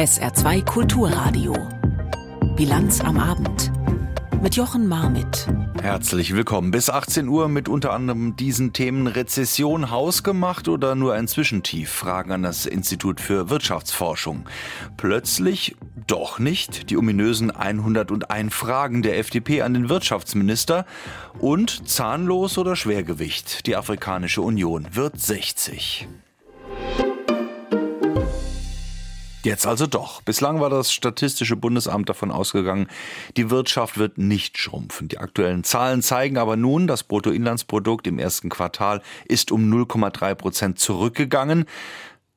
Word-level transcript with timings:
SR2 0.00 0.64
Kulturradio. 0.64 1.54
Bilanz 2.56 3.02
am 3.02 3.18
Abend. 3.18 3.70
Mit 4.40 4.56
Jochen 4.56 4.88
Marmit. 4.88 5.46
Herzlich 5.82 6.34
willkommen. 6.34 6.70
Bis 6.70 6.88
18 6.88 7.28
Uhr 7.28 7.48
mit 7.48 7.68
unter 7.68 7.92
anderem 7.92 8.34
diesen 8.34 8.72
Themen 8.72 9.06
Rezession 9.06 9.90
hausgemacht 9.90 10.68
oder 10.68 10.94
nur 10.94 11.12
ein 11.12 11.28
Zwischentief? 11.28 11.90
Fragen 11.90 12.32
an 12.32 12.42
das 12.44 12.64
Institut 12.64 13.20
für 13.20 13.50
Wirtschaftsforschung. 13.50 14.48
Plötzlich 14.96 15.76
doch 16.06 16.38
nicht 16.38 16.88
die 16.88 16.96
ominösen 16.96 17.50
101 17.50 18.54
Fragen 18.54 19.02
der 19.02 19.18
FDP 19.18 19.60
an 19.60 19.74
den 19.74 19.90
Wirtschaftsminister 19.90 20.86
und 21.40 21.86
zahnlos 21.86 22.56
oder 22.56 22.74
Schwergewicht. 22.74 23.66
Die 23.66 23.76
Afrikanische 23.76 24.40
Union 24.40 24.86
wird 24.92 25.20
60. 25.20 26.08
Jetzt 29.42 29.66
also 29.66 29.86
doch. 29.86 30.20
Bislang 30.20 30.60
war 30.60 30.68
das 30.68 30.92
Statistische 30.92 31.56
Bundesamt 31.56 32.10
davon 32.10 32.30
ausgegangen, 32.30 32.88
die 33.38 33.48
Wirtschaft 33.48 33.96
wird 33.96 34.18
nicht 34.18 34.58
schrumpfen. 34.58 35.08
Die 35.08 35.16
aktuellen 35.16 35.64
Zahlen 35.64 36.02
zeigen 36.02 36.36
aber 36.36 36.56
nun, 36.56 36.86
das 36.86 37.04
Bruttoinlandsprodukt 37.04 38.06
im 38.06 38.18
ersten 38.18 38.50
Quartal 38.50 39.00
ist 39.24 39.50
um 39.50 39.72
0,3 39.72 40.34
Prozent 40.34 40.78
zurückgegangen. 40.78 41.64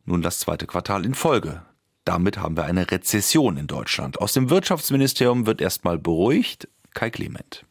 Nun 0.06 0.22
das 0.22 0.40
zweite 0.40 0.66
Quartal 0.66 1.06
in 1.06 1.14
Folge. 1.14 1.62
Damit 2.06 2.38
haben 2.38 2.56
wir 2.56 2.64
eine 2.64 2.90
Rezession 2.90 3.58
in 3.58 3.68
Deutschland. 3.68 4.20
Aus 4.22 4.32
dem 4.32 4.50
Wirtschaftsministerium 4.50 5.46
wird 5.46 5.60
erstmal 5.60 5.98
beruhigt. 5.98 6.70
Kai 6.94 7.10
Clement. 7.10 7.66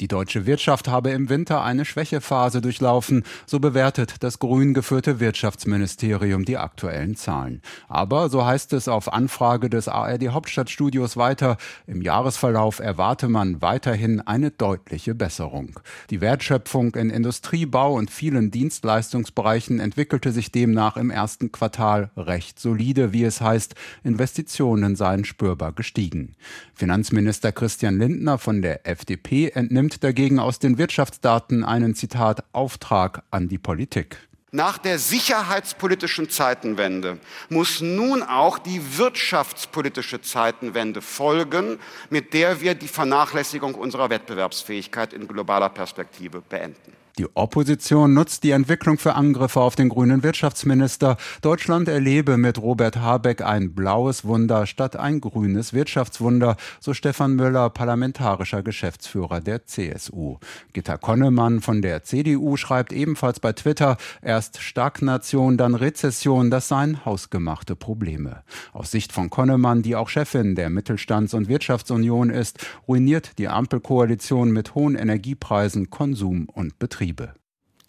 Die 0.00 0.06
deutsche 0.06 0.46
Wirtschaft 0.46 0.86
habe 0.86 1.10
im 1.10 1.28
Winter 1.28 1.64
eine 1.64 1.84
Schwächephase 1.84 2.60
durchlaufen, 2.60 3.24
so 3.46 3.58
bewertet 3.58 4.16
das 4.20 4.38
grün 4.38 4.72
geführte 4.72 5.18
Wirtschaftsministerium 5.18 6.44
die 6.44 6.56
aktuellen 6.56 7.16
Zahlen. 7.16 7.62
Aber, 7.88 8.28
so 8.28 8.46
heißt 8.46 8.72
es 8.74 8.86
auf 8.86 9.12
Anfrage 9.12 9.68
des 9.68 9.88
ARD 9.88 10.28
Hauptstadtstudios 10.28 11.16
weiter, 11.16 11.56
im 11.88 12.00
Jahresverlauf 12.00 12.78
erwarte 12.78 13.28
man 13.28 13.60
weiterhin 13.60 14.20
eine 14.20 14.52
deutliche 14.52 15.16
Besserung. 15.16 15.80
Die 16.10 16.20
Wertschöpfung 16.20 16.94
in 16.94 17.10
Industrie, 17.10 17.66
Bau 17.66 17.94
und 17.94 18.12
vielen 18.12 18.52
Dienstleistungsbereichen 18.52 19.80
entwickelte 19.80 20.30
sich 20.30 20.52
demnach 20.52 20.96
im 20.96 21.10
ersten 21.10 21.50
Quartal 21.50 22.12
recht 22.16 22.60
solide, 22.60 23.12
wie 23.12 23.24
es 23.24 23.40
heißt, 23.40 23.74
Investitionen 24.04 24.94
seien 24.94 25.24
spürbar 25.24 25.72
gestiegen. 25.72 26.36
Finanzminister 26.72 27.50
Christian 27.50 27.98
Lindner 27.98 28.38
von 28.38 28.62
der 28.62 28.86
FDP 28.86 29.50
entnimmt 29.50 29.87
nimmt 29.88 30.04
dagegen 30.04 30.38
aus 30.38 30.58
den 30.58 30.76
Wirtschaftsdaten 30.76 31.64
einen 31.64 31.94
Zitat 31.94 32.44
Auftrag 32.52 33.22
an 33.30 33.48
die 33.48 33.56
Politik. 33.56 34.18
Nach 34.50 34.76
der 34.76 34.98
sicherheitspolitischen 34.98 36.28
Zeitenwende 36.28 37.18
muss 37.48 37.80
nun 37.80 38.22
auch 38.22 38.58
die 38.58 38.98
wirtschaftspolitische 38.98 40.20
Zeitenwende 40.20 41.00
folgen, 41.00 41.78
mit 42.10 42.34
der 42.34 42.60
wir 42.60 42.74
die 42.74 42.88
Vernachlässigung 42.88 43.74
unserer 43.74 44.10
Wettbewerbsfähigkeit 44.10 45.14
in 45.14 45.26
globaler 45.26 45.70
Perspektive 45.70 46.42
beenden. 46.42 46.97
Die 47.18 47.26
Opposition 47.34 48.14
nutzt 48.14 48.44
die 48.44 48.52
Entwicklung 48.52 48.96
für 48.96 49.16
Angriffe 49.16 49.60
auf 49.60 49.74
den 49.74 49.88
grünen 49.88 50.22
Wirtschaftsminister. 50.22 51.16
Deutschland 51.42 51.88
erlebe 51.88 52.36
mit 52.36 52.62
Robert 52.62 52.98
Habeck 52.98 53.42
ein 53.42 53.74
blaues 53.74 54.24
Wunder 54.24 54.66
statt 54.66 54.94
ein 54.94 55.20
grünes 55.20 55.72
Wirtschaftswunder, 55.72 56.56
so 56.78 56.94
Stefan 56.94 57.34
Müller, 57.34 57.70
parlamentarischer 57.70 58.62
Geschäftsführer 58.62 59.40
der 59.40 59.66
CSU. 59.66 60.38
Gitta 60.72 60.96
Konnemann 60.96 61.60
von 61.60 61.82
der 61.82 62.04
CDU 62.04 62.56
schreibt 62.56 62.92
ebenfalls 62.92 63.40
bei 63.40 63.52
Twitter, 63.52 63.96
erst 64.22 64.62
Stagnation, 64.62 65.56
dann 65.56 65.74
Rezession, 65.74 66.52
das 66.52 66.68
seien 66.68 67.04
hausgemachte 67.04 67.74
Probleme. 67.74 68.44
Aus 68.72 68.92
Sicht 68.92 69.12
von 69.12 69.28
Konnemann, 69.28 69.82
die 69.82 69.96
auch 69.96 70.08
Chefin 70.08 70.54
der 70.54 70.70
Mittelstands- 70.70 71.34
und 71.34 71.48
Wirtschaftsunion 71.48 72.30
ist, 72.30 72.64
ruiniert 72.86 73.38
die 73.38 73.48
Ampelkoalition 73.48 74.52
mit 74.52 74.76
hohen 74.76 74.94
Energiepreisen 74.94 75.90
Konsum 75.90 76.48
und 76.48 76.78
Betrieb. 76.78 77.07
Betriebe. 77.12 77.34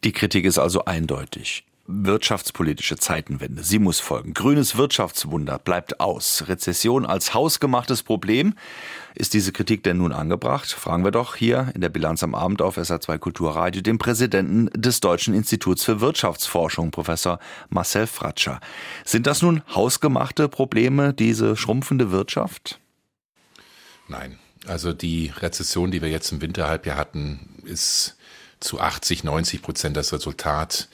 Die 0.03 0.11
Kritik 0.11 0.45
ist 0.45 0.57
also 0.57 0.85
eindeutig. 0.85 1.65
Wirtschaftspolitische 1.91 2.97
Zeitenwende. 2.97 3.63
Sie 3.63 3.79
muss 3.79 3.99
folgen. 3.99 4.33
Grünes 4.33 4.77
Wirtschaftswunder 4.77 5.57
bleibt 5.57 5.99
aus. 5.99 6.47
Rezession 6.47 7.05
als 7.05 7.33
hausgemachtes 7.33 8.03
Problem. 8.03 8.53
Ist 9.15 9.33
diese 9.33 9.51
Kritik 9.51 9.83
denn 9.83 9.97
nun 9.97 10.13
angebracht? 10.13 10.71
Fragen 10.71 11.03
wir 11.03 11.11
doch 11.11 11.35
hier 11.35 11.71
in 11.73 11.81
der 11.81 11.89
Bilanz 11.89 12.21
am 12.21 12.35
Abend 12.35 12.61
auf 12.61 12.77
SA2 12.77 13.17
Kulturradio 13.17 13.81
den 13.81 13.97
Präsidenten 13.97 14.69
des 14.79 14.99
Deutschen 14.99 15.33
Instituts 15.33 15.83
für 15.83 15.99
Wirtschaftsforschung, 15.99 16.91
Professor 16.91 17.39
Marcel 17.69 18.05
Fratscher. 18.05 18.59
Sind 19.03 19.25
das 19.25 19.41
nun 19.41 19.63
hausgemachte 19.73 20.47
Probleme, 20.47 21.13
diese 21.13 21.57
schrumpfende 21.57 22.11
Wirtschaft? 22.11 22.79
Nein. 24.07 24.37
Also 24.67 24.93
die 24.93 25.31
Rezession, 25.37 25.89
die 25.89 26.01
wir 26.01 26.09
jetzt 26.09 26.31
im 26.31 26.41
Winterhalbjahr 26.41 26.97
hatten, 26.97 27.61
ist 27.65 28.18
zu 28.59 28.79
80, 28.79 29.23
90 29.23 29.61
Prozent 29.61 29.97
das 29.97 30.13
Resultat 30.13 30.89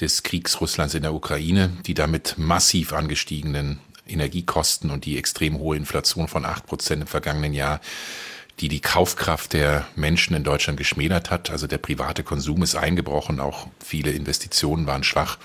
des 0.00 0.22
Kriegs 0.22 0.60
Russlands 0.60 0.94
in 0.94 1.02
der 1.02 1.14
Ukraine, 1.14 1.72
die 1.86 1.94
damit 1.94 2.34
massiv 2.36 2.92
angestiegenen 2.92 3.80
Energiekosten 4.06 4.90
und 4.90 5.04
die 5.04 5.18
extrem 5.18 5.58
hohe 5.58 5.76
Inflation 5.76 6.28
von 6.28 6.44
8 6.44 6.66
Prozent 6.66 7.02
im 7.02 7.08
vergangenen 7.08 7.54
Jahr, 7.54 7.80
die 8.60 8.68
die 8.68 8.80
Kaufkraft 8.80 9.52
der 9.52 9.86
Menschen 9.96 10.34
in 10.34 10.44
Deutschland 10.44 10.78
geschmälert 10.78 11.30
hat. 11.30 11.50
Also 11.50 11.66
der 11.66 11.78
private 11.78 12.22
Konsum 12.22 12.62
ist 12.62 12.74
eingebrochen, 12.74 13.40
auch 13.40 13.66
viele 13.84 14.10
Investitionen 14.12 14.86
waren 14.86 15.02
schwach. 15.02 15.38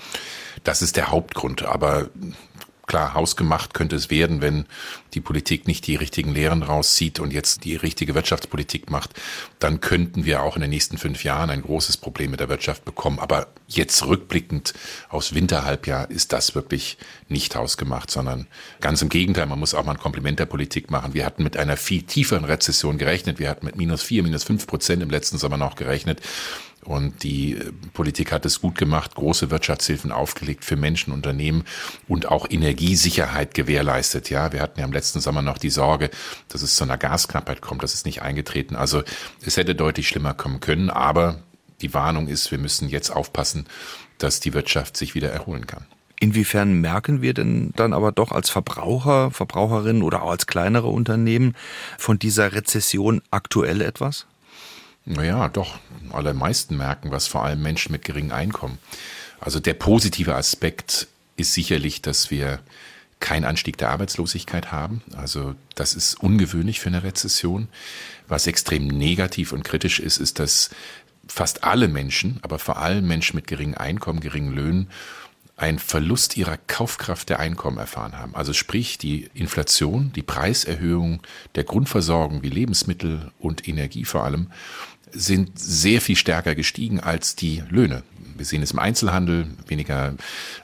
Das 0.64 0.82
ist 0.82 0.96
der 0.96 1.10
Hauptgrund. 1.10 1.62
Aber 1.62 2.08
Klar, 2.86 3.14
hausgemacht 3.14 3.74
könnte 3.74 3.94
es 3.94 4.10
werden, 4.10 4.42
wenn 4.42 4.66
die 5.14 5.20
Politik 5.20 5.68
nicht 5.68 5.86
die 5.86 5.94
richtigen 5.94 6.34
Lehren 6.34 6.64
rauszieht 6.64 7.20
und 7.20 7.32
jetzt 7.32 7.64
die 7.64 7.76
richtige 7.76 8.14
Wirtschaftspolitik 8.16 8.90
macht, 8.90 9.10
dann 9.60 9.80
könnten 9.80 10.24
wir 10.24 10.42
auch 10.42 10.56
in 10.56 10.62
den 10.62 10.70
nächsten 10.70 10.98
fünf 10.98 11.22
Jahren 11.22 11.50
ein 11.50 11.62
großes 11.62 11.96
Problem 11.96 12.32
mit 12.32 12.40
der 12.40 12.48
Wirtschaft 12.48 12.84
bekommen. 12.84 13.20
Aber 13.20 13.46
jetzt 13.68 14.04
rückblickend 14.04 14.74
aus 15.08 15.32
Winterhalbjahr 15.32 16.10
ist 16.10 16.32
das 16.32 16.56
wirklich 16.56 16.98
nicht 17.28 17.54
hausgemacht, 17.54 18.10
sondern 18.10 18.48
ganz 18.80 19.00
im 19.00 19.08
Gegenteil, 19.08 19.46
man 19.46 19.60
muss 19.60 19.74
auch 19.74 19.84
mal 19.84 19.92
ein 19.92 19.98
Kompliment 19.98 20.40
der 20.40 20.46
Politik 20.46 20.90
machen. 20.90 21.14
Wir 21.14 21.24
hatten 21.24 21.44
mit 21.44 21.56
einer 21.56 21.76
viel 21.76 22.02
tieferen 22.02 22.44
Rezession 22.44 22.98
gerechnet. 22.98 23.38
Wir 23.38 23.48
hatten 23.48 23.64
mit 23.64 23.76
minus 23.76 24.02
vier, 24.02 24.24
minus 24.24 24.42
fünf 24.42 24.66
Prozent 24.66 25.02
im 25.04 25.10
letzten 25.10 25.38
Sommer 25.38 25.56
noch 25.56 25.76
gerechnet. 25.76 26.20
Und 26.84 27.22
die 27.22 27.54
äh, 27.54 27.72
Politik 27.92 28.32
hat 28.32 28.44
es 28.44 28.60
gut 28.60 28.76
gemacht, 28.76 29.14
große 29.14 29.50
Wirtschaftshilfen 29.50 30.10
aufgelegt 30.10 30.64
für 30.64 30.76
Menschen, 30.76 31.12
Unternehmen 31.12 31.64
und 32.08 32.26
auch 32.26 32.50
Energiesicherheit 32.50 33.54
gewährleistet. 33.54 34.30
Ja, 34.30 34.52
wir 34.52 34.60
hatten 34.60 34.80
ja 34.80 34.86
im 34.86 34.92
letzten 34.92 35.20
Sommer 35.20 35.42
noch 35.42 35.58
die 35.58 35.70
Sorge, 35.70 36.10
dass 36.48 36.62
es 36.62 36.74
zu 36.74 36.84
einer 36.84 36.98
Gasknappheit 36.98 37.60
kommt. 37.60 37.82
Das 37.82 37.94
ist 37.94 38.04
nicht 38.04 38.22
eingetreten. 38.22 38.74
Also 38.74 39.02
es 39.44 39.56
hätte 39.56 39.74
deutlich 39.74 40.08
schlimmer 40.08 40.34
kommen 40.34 40.60
können. 40.60 40.90
Aber 40.90 41.42
die 41.82 41.94
Warnung 41.94 42.28
ist, 42.28 42.50
wir 42.50 42.58
müssen 42.58 42.88
jetzt 42.88 43.10
aufpassen, 43.10 43.66
dass 44.18 44.40
die 44.40 44.54
Wirtschaft 44.54 44.96
sich 44.96 45.14
wieder 45.14 45.30
erholen 45.30 45.66
kann. 45.66 45.86
Inwiefern 46.18 46.80
merken 46.80 47.20
wir 47.20 47.34
denn 47.34 47.72
dann 47.74 47.92
aber 47.92 48.12
doch 48.12 48.30
als 48.30 48.48
Verbraucher, 48.48 49.32
Verbraucherinnen 49.32 50.02
oder 50.02 50.22
auch 50.22 50.30
als 50.30 50.46
kleinere 50.46 50.86
Unternehmen 50.86 51.56
von 51.98 52.18
dieser 52.18 52.52
Rezession 52.52 53.22
aktuell 53.32 53.80
etwas? 53.80 54.26
Naja, 55.04 55.48
doch, 55.48 55.78
alle 56.12 56.34
meisten 56.34 56.76
merken 56.76 57.10
was, 57.10 57.26
vor 57.26 57.44
allem 57.44 57.62
Menschen 57.62 57.92
mit 57.92 58.04
geringem 58.04 58.32
Einkommen. 58.32 58.78
Also 59.40 59.58
der 59.58 59.74
positive 59.74 60.36
Aspekt 60.36 61.08
ist 61.36 61.54
sicherlich, 61.54 62.02
dass 62.02 62.30
wir 62.30 62.60
keinen 63.18 63.44
Anstieg 63.44 63.78
der 63.78 63.90
Arbeitslosigkeit 63.90 64.72
haben. 64.72 65.02
Also 65.16 65.54
das 65.74 65.94
ist 65.94 66.20
ungewöhnlich 66.20 66.80
für 66.80 66.88
eine 66.88 67.02
Rezession. 67.02 67.68
Was 68.28 68.46
extrem 68.46 68.86
negativ 68.86 69.52
und 69.52 69.64
kritisch 69.64 70.00
ist, 70.00 70.18
ist, 70.18 70.38
dass 70.38 70.70
fast 71.26 71.64
alle 71.64 71.88
Menschen, 71.88 72.38
aber 72.42 72.58
vor 72.58 72.78
allem 72.78 73.06
Menschen 73.06 73.36
mit 73.36 73.46
geringem 73.46 73.78
Einkommen, 73.78 74.20
geringen 74.20 74.52
Löhnen, 74.52 74.90
einen 75.56 75.78
Verlust 75.78 76.36
ihrer 76.36 76.56
Kaufkraft 76.56 77.28
der 77.28 77.38
Einkommen 77.38 77.78
erfahren 77.78 78.18
haben. 78.18 78.34
Also 78.34 78.52
sprich 78.52 78.98
die 78.98 79.30
Inflation, 79.34 80.12
die 80.14 80.22
Preiserhöhung 80.22 81.20
der 81.54 81.64
Grundversorgung 81.64 82.42
wie 82.42 82.48
Lebensmittel 82.48 83.30
und 83.38 83.68
Energie 83.68 84.04
vor 84.04 84.24
allem 84.24 84.48
sind 85.12 85.58
sehr 85.58 86.00
viel 86.00 86.16
stärker 86.16 86.54
gestiegen 86.54 87.00
als 87.00 87.36
die 87.36 87.62
Löhne. 87.68 88.02
Wir 88.34 88.46
sehen 88.46 88.62
es 88.62 88.70
im 88.70 88.78
Einzelhandel, 88.78 89.46
weniger 89.66 90.14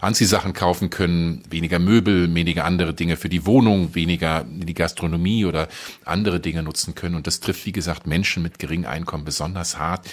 Anziehsachen 0.01 0.55
kaufen 0.55 0.89
können, 0.89 1.43
weniger 1.51 1.79
Möbel, 1.79 2.35
weniger 2.35 2.65
andere 2.65 2.95
Dinge 2.95 3.17
für 3.17 3.29
die 3.29 3.45
Wohnung, 3.45 3.95
weniger 3.95 4.45
die 4.49 4.75
Gastronomie 4.75 5.45
oder 5.45 5.69
andere 6.05 6.41
Dinge 6.41 6.63
nutzen 6.63 6.95
können. 6.95 7.15
Und 7.15 7.27
das 7.27 7.41
trifft, 7.41 7.67
wie 7.67 7.73
gesagt, 7.73 8.07
Menschen 8.07 8.43
mit 8.43 8.59
geringem 8.59 8.89
Einkommen 8.89 9.25
besonders 9.25 9.79
hart, 9.79 10.09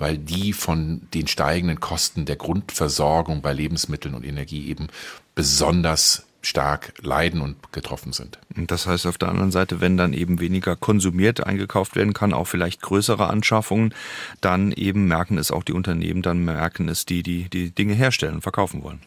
weil 0.00 0.18
die 0.18 0.52
von 0.52 1.02
den 1.14 1.26
steigenden 1.26 1.80
Kosten 1.80 2.24
der 2.24 2.36
Grundversorgung 2.36 3.42
bei 3.42 3.52
Lebensmitteln 3.52 4.14
und 4.14 4.24
Energie 4.24 4.68
eben 4.68 4.88
besonders 5.34 6.24
stark 6.42 6.94
leiden 7.02 7.42
und 7.42 7.72
getroffen 7.72 8.12
sind. 8.12 8.38
Das 8.56 8.86
heißt 8.86 9.06
auf 9.06 9.18
der 9.18 9.28
anderen 9.28 9.50
Seite, 9.50 9.80
wenn 9.80 9.96
dann 9.96 10.12
eben 10.12 10.40
weniger 10.40 10.74
konsumiert, 10.74 11.46
eingekauft 11.46 11.96
werden 11.96 12.14
kann, 12.14 12.32
auch 12.32 12.46
vielleicht 12.46 12.80
größere 12.80 13.28
Anschaffungen, 13.28 13.94
dann 14.40 14.72
eben 14.72 15.06
merken 15.06 15.38
es 15.38 15.50
auch 15.50 15.64
die 15.64 15.72
Unternehmen, 15.72 16.22
dann 16.22 16.44
merken 16.44 16.88
es 16.88 17.04
die, 17.04 17.22
die 17.22 17.48
die 17.50 17.70
Dinge 17.70 17.94
herstellen 17.94 18.36
und 18.36 18.42
verkaufen 18.42 18.82
wollen. 18.82 19.00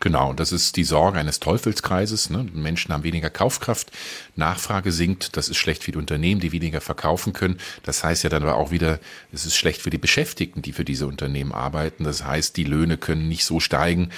Genau, 0.00 0.32
das 0.32 0.52
ist 0.52 0.76
die 0.76 0.84
Sorge 0.84 1.18
eines 1.18 1.40
Teufelskreises. 1.40 2.30
Ne? 2.30 2.46
Menschen 2.52 2.92
haben 2.92 3.02
weniger 3.02 3.30
Kaufkraft, 3.30 3.90
Nachfrage 4.36 4.92
sinkt, 4.92 5.36
das 5.36 5.48
ist 5.48 5.56
schlecht 5.56 5.84
für 5.84 5.92
die 5.92 5.98
Unternehmen, 5.98 6.40
die 6.40 6.52
weniger 6.52 6.80
verkaufen 6.80 7.32
können. 7.32 7.58
Das 7.82 8.04
heißt 8.04 8.22
ja 8.24 8.30
dann 8.30 8.42
aber 8.42 8.56
auch 8.56 8.70
wieder, 8.70 9.00
es 9.32 9.46
ist 9.46 9.56
schlecht 9.56 9.80
für 9.80 9.90
die 9.90 9.98
Beschäftigten, 9.98 10.62
die 10.62 10.72
für 10.72 10.84
diese 10.84 11.06
Unternehmen 11.06 11.52
arbeiten. 11.52 12.04
Das 12.04 12.24
heißt, 12.24 12.56
die 12.56 12.64
Löhne 12.64 12.98
können 12.98 13.28
nicht 13.28 13.44
so 13.44 13.60
steigen, 13.60 14.10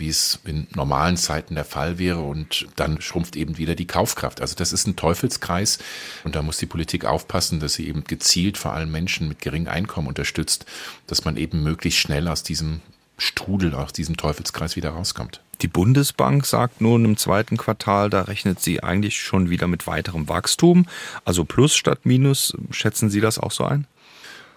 wie 0.00 0.08
es 0.08 0.40
in 0.44 0.66
normalen 0.74 1.16
Zeiten 1.16 1.54
der 1.54 1.64
Fall 1.64 1.98
wäre 1.98 2.20
und 2.20 2.66
dann 2.76 3.00
schrumpft 3.00 3.36
eben 3.36 3.58
wieder 3.58 3.74
die 3.74 3.86
Kaufkraft. 3.86 4.40
Also 4.40 4.56
das 4.56 4.72
ist 4.72 4.86
ein 4.86 4.96
Teufelskreis 4.96 5.78
und 6.24 6.34
da 6.34 6.42
muss 6.42 6.56
die 6.56 6.66
Politik 6.66 7.04
aufpassen, 7.04 7.60
dass 7.60 7.74
sie 7.74 7.86
eben 7.86 8.04
gezielt 8.04 8.58
vor 8.58 8.72
allem 8.72 8.90
Menschen 8.90 9.28
mit 9.28 9.40
geringem 9.40 9.68
Einkommen 9.68 10.08
unterstützt, 10.08 10.64
dass 11.06 11.24
man 11.24 11.36
eben 11.36 11.62
möglichst 11.62 12.00
schnell 12.00 12.26
aus 12.26 12.42
diesem 12.42 12.80
Strudel, 13.20 13.74
aus 13.74 13.92
diesem 13.92 14.16
Teufelskreis 14.16 14.76
wieder 14.76 14.90
rauskommt. 14.90 15.40
Die 15.62 15.68
Bundesbank 15.68 16.46
sagt 16.46 16.80
nun 16.80 17.04
im 17.04 17.16
zweiten 17.16 17.56
Quartal, 17.56 18.08
da 18.08 18.22
rechnet 18.22 18.60
sie 18.60 18.82
eigentlich 18.82 19.20
schon 19.20 19.50
wieder 19.50 19.66
mit 19.66 19.86
weiterem 19.86 20.28
Wachstum, 20.28 20.86
also 21.24 21.44
Plus 21.44 21.76
statt 21.76 22.00
Minus. 22.04 22.56
Schätzen 22.70 23.10
Sie 23.10 23.20
das 23.20 23.38
auch 23.38 23.50
so 23.50 23.64
ein? 23.64 23.86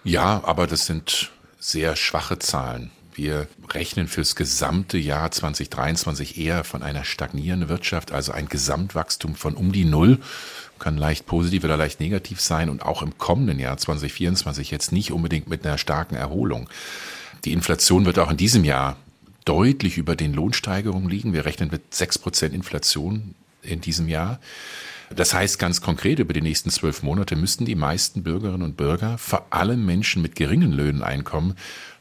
Ja, 0.02 0.42
aber 0.44 0.66
das 0.66 0.86
sind 0.86 1.30
sehr 1.58 1.96
schwache 1.96 2.38
Zahlen. 2.38 2.90
Wir 3.14 3.46
rechnen 3.70 4.08
fürs 4.08 4.34
gesamte 4.34 4.98
Jahr 4.98 5.30
2023 5.30 6.38
eher 6.38 6.64
von 6.64 6.82
einer 6.82 7.04
stagnierenden 7.04 7.68
Wirtschaft, 7.68 8.12
also 8.12 8.32
ein 8.32 8.48
Gesamtwachstum 8.48 9.36
von 9.36 9.54
um 9.54 9.72
die 9.72 9.84
Null. 9.84 10.18
Kann 10.78 10.96
leicht 10.96 11.26
positiv 11.26 11.64
oder 11.64 11.76
leicht 11.76 12.00
negativ 12.00 12.40
sein 12.40 12.68
und 12.68 12.82
auch 12.82 13.02
im 13.02 13.16
kommenden 13.16 13.60
Jahr 13.60 13.76
2024 13.76 14.70
jetzt 14.70 14.90
nicht 14.90 15.12
unbedingt 15.12 15.48
mit 15.48 15.64
einer 15.64 15.78
starken 15.78 16.16
Erholung. 16.16 16.68
Die 17.44 17.52
Inflation 17.52 18.06
wird 18.06 18.18
auch 18.18 18.30
in 18.30 18.36
diesem 18.36 18.64
Jahr 18.64 18.96
deutlich 19.44 19.98
über 19.98 20.16
den 20.16 20.32
Lohnsteigerungen 20.32 21.10
liegen. 21.10 21.32
Wir 21.32 21.44
rechnen 21.44 21.70
mit 21.70 21.94
sechs 21.94 22.18
Prozent 22.18 22.54
Inflation 22.54 23.34
in 23.62 23.80
diesem 23.80 24.08
Jahr. 24.08 24.40
Das 25.14 25.34
heißt 25.34 25.58
ganz 25.58 25.80
konkret, 25.82 26.18
über 26.18 26.32
die 26.32 26.40
nächsten 26.40 26.70
zwölf 26.70 27.02
Monate 27.02 27.36
müssten 27.36 27.66
die 27.66 27.74
meisten 27.74 28.22
Bürgerinnen 28.22 28.62
und 28.62 28.76
Bürger, 28.76 29.18
vor 29.18 29.46
allem 29.50 29.84
Menschen 29.84 30.22
mit 30.22 30.34
geringen 30.34 30.72
Löhneinkommen, 30.72 31.56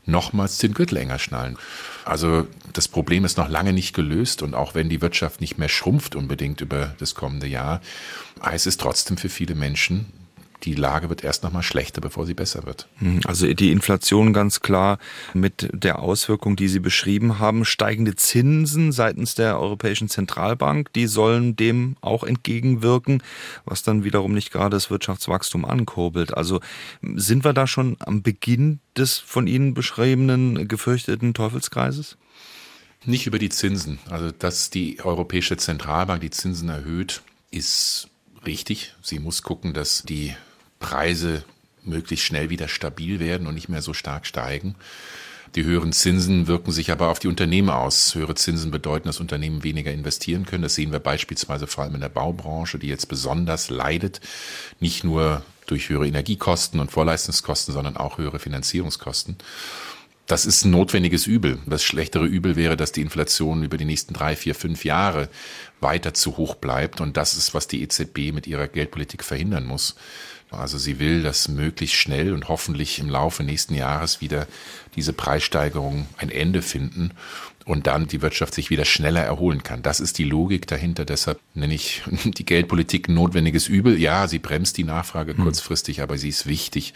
nochmals 0.05 0.57
den 0.57 0.73
Gürtel 0.73 0.97
enger 0.97 1.19
schnallen. 1.19 1.57
Also 2.05 2.47
das 2.71 2.87
Problem 2.87 3.25
ist 3.25 3.37
noch 3.37 3.49
lange 3.49 3.73
nicht 3.73 3.93
gelöst 3.93 4.41
und 4.41 4.53
auch 4.53 4.75
wenn 4.75 4.89
die 4.89 5.01
Wirtschaft 5.01 5.41
nicht 5.41 5.57
mehr 5.57 5.69
schrumpft 5.69 6.15
unbedingt 6.15 6.61
über 6.61 6.95
das 6.99 7.15
kommende 7.15 7.47
Jahr, 7.47 7.81
heißt 8.43 8.67
es 8.67 8.77
trotzdem 8.77 9.17
für 9.17 9.29
viele 9.29 9.55
Menschen, 9.55 10.05
die 10.63 10.75
Lage 10.75 11.09
wird 11.09 11.23
erst 11.23 11.43
nochmal 11.43 11.63
schlechter, 11.63 12.01
bevor 12.01 12.25
sie 12.25 12.33
besser 12.33 12.63
wird. 12.65 12.87
Hm, 12.99 13.21
also 13.25 13.51
die 13.53 13.71
Inflation 13.71 14.33
ganz 14.33 14.61
klar 14.61 14.97
mit 15.33 15.69
der 15.73 15.99
Auswirkung, 15.99 16.55
die 16.55 16.67
Sie 16.67 16.79
beschrieben 16.79 17.39
haben. 17.39 17.65
Steigende 17.65 18.15
Zinsen 18.15 18.91
seitens 18.91 19.35
der 19.35 19.59
Europäischen 19.59 20.09
Zentralbank, 20.09 20.93
die 20.93 21.07
sollen 21.07 21.55
dem 21.55 21.97
auch 22.01 22.23
entgegenwirken, 22.23 23.21
was 23.65 23.83
dann 23.83 24.03
wiederum 24.03 24.33
nicht 24.33 24.51
gerade 24.51 24.75
das 24.75 24.89
Wirtschaftswachstum 24.89 25.65
ankurbelt. 25.65 26.35
Also 26.35 26.61
sind 27.01 27.43
wir 27.43 27.53
da 27.53 27.67
schon 27.67 27.97
am 27.99 28.21
Beginn 28.21 28.79
des 28.97 29.17
von 29.17 29.47
Ihnen 29.47 29.73
beschriebenen 29.73 30.67
gefürchteten 30.67 31.33
Teufelskreises? 31.33 32.17
Nicht 33.05 33.27
über 33.27 33.39
die 33.39 33.49
Zinsen. 33.49 33.99
Also, 34.09 34.31
dass 34.31 34.69
die 34.69 34.99
Europäische 35.03 35.57
Zentralbank 35.57 36.21
die 36.21 36.29
Zinsen 36.29 36.69
erhöht, 36.69 37.21
ist 37.51 38.07
richtig. 38.45 38.95
Sie 39.01 39.19
muss 39.19 39.43
gucken, 39.43 39.73
dass 39.73 40.03
die 40.03 40.35
Preise 40.83 41.43
möglichst 41.83 42.25
schnell 42.25 42.49
wieder 42.49 42.67
stabil 42.67 43.19
werden 43.19 43.47
und 43.47 43.55
nicht 43.55 43.69
mehr 43.69 43.81
so 43.81 43.93
stark 43.93 44.27
steigen. 44.27 44.75
Die 45.55 45.63
höheren 45.63 45.93
Zinsen 45.93 46.47
wirken 46.47 46.71
sich 46.71 46.91
aber 46.91 47.09
auf 47.09 47.19
die 47.19 47.27
Unternehmen 47.27 47.69
aus. 47.69 48.15
Höhere 48.15 48.35
Zinsen 48.35 48.71
bedeuten, 48.71 49.07
dass 49.07 49.19
Unternehmen 49.19 49.63
weniger 49.63 49.91
investieren 49.91 50.45
können. 50.45 50.63
Das 50.63 50.75
sehen 50.75 50.91
wir 50.91 50.99
beispielsweise 50.99 51.67
vor 51.67 51.83
allem 51.83 51.95
in 51.95 52.01
der 52.01 52.09
Baubranche, 52.09 52.79
die 52.79 52.87
jetzt 52.87 53.07
besonders 53.07 53.69
leidet. 53.69 54.19
Nicht 54.79 55.03
nur 55.03 55.43
durch 55.67 55.89
höhere 55.89 56.07
Energiekosten 56.07 56.79
und 56.79 56.91
Vorleistungskosten, 56.91 57.73
sondern 57.73 57.97
auch 57.97 58.17
höhere 58.17 58.39
Finanzierungskosten. 58.39 59.37
Das 60.25 60.45
ist 60.45 60.65
ein 60.65 60.71
notwendiges 60.71 61.27
Übel. 61.27 61.59
Das 61.65 61.83
schlechtere 61.83 62.25
Übel 62.25 62.55
wäre, 62.55 62.75
dass 62.75 62.91
die 62.91 63.01
Inflation 63.01 63.63
über 63.63 63.77
die 63.77 63.85
nächsten 63.85 64.13
drei, 64.13 64.35
vier, 64.35 64.55
fünf 64.55 64.85
Jahre 64.85 65.29
weiter 65.81 66.13
zu 66.13 66.37
hoch 66.37 66.55
bleibt. 66.55 66.99
Und 66.99 67.15
das 67.17 67.35
ist, 67.35 67.53
was 67.53 67.67
die 67.67 67.83
EZB 67.83 68.33
mit 68.33 68.47
ihrer 68.47 68.67
Geldpolitik 68.67 69.23
verhindern 69.23 69.65
muss. 69.65 69.95
Also 70.53 70.77
sie 70.77 70.99
will, 70.99 71.23
dass 71.23 71.47
möglichst 71.47 71.95
schnell 71.95 72.33
und 72.33 72.47
hoffentlich 72.47 72.99
im 72.99 73.09
Laufe 73.09 73.43
nächsten 73.43 73.75
Jahres 73.75 74.21
wieder 74.21 74.47
diese 74.95 75.13
Preissteigerungen 75.13 76.07
ein 76.17 76.29
Ende 76.29 76.61
finden 76.61 77.11
und 77.65 77.87
dann 77.87 78.07
die 78.07 78.21
Wirtschaft 78.21 78.53
sich 78.53 78.69
wieder 78.69 78.85
schneller 78.85 79.21
erholen 79.21 79.63
kann. 79.63 79.81
Das 79.81 79.99
ist 79.99 80.17
die 80.17 80.23
Logik 80.23 80.67
dahinter. 80.67 81.05
Deshalb 81.05 81.39
nenne 81.53 81.73
ich 81.73 82.03
die 82.23 82.45
Geldpolitik 82.45 83.07
ein 83.07 83.15
notwendiges 83.15 83.67
Übel. 83.67 83.99
Ja, 83.99 84.27
sie 84.27 84.39
bremst 84.39 84.77
die 84.77 84.83
Nachfrage 84.83 85.35
hm. 85.35 85.43
kurzfristig, 85.43 86.01
aber 86.01 86.17
sie 86.17 86.29
ist 86.29 86.45
wichtig, 86.45 86.93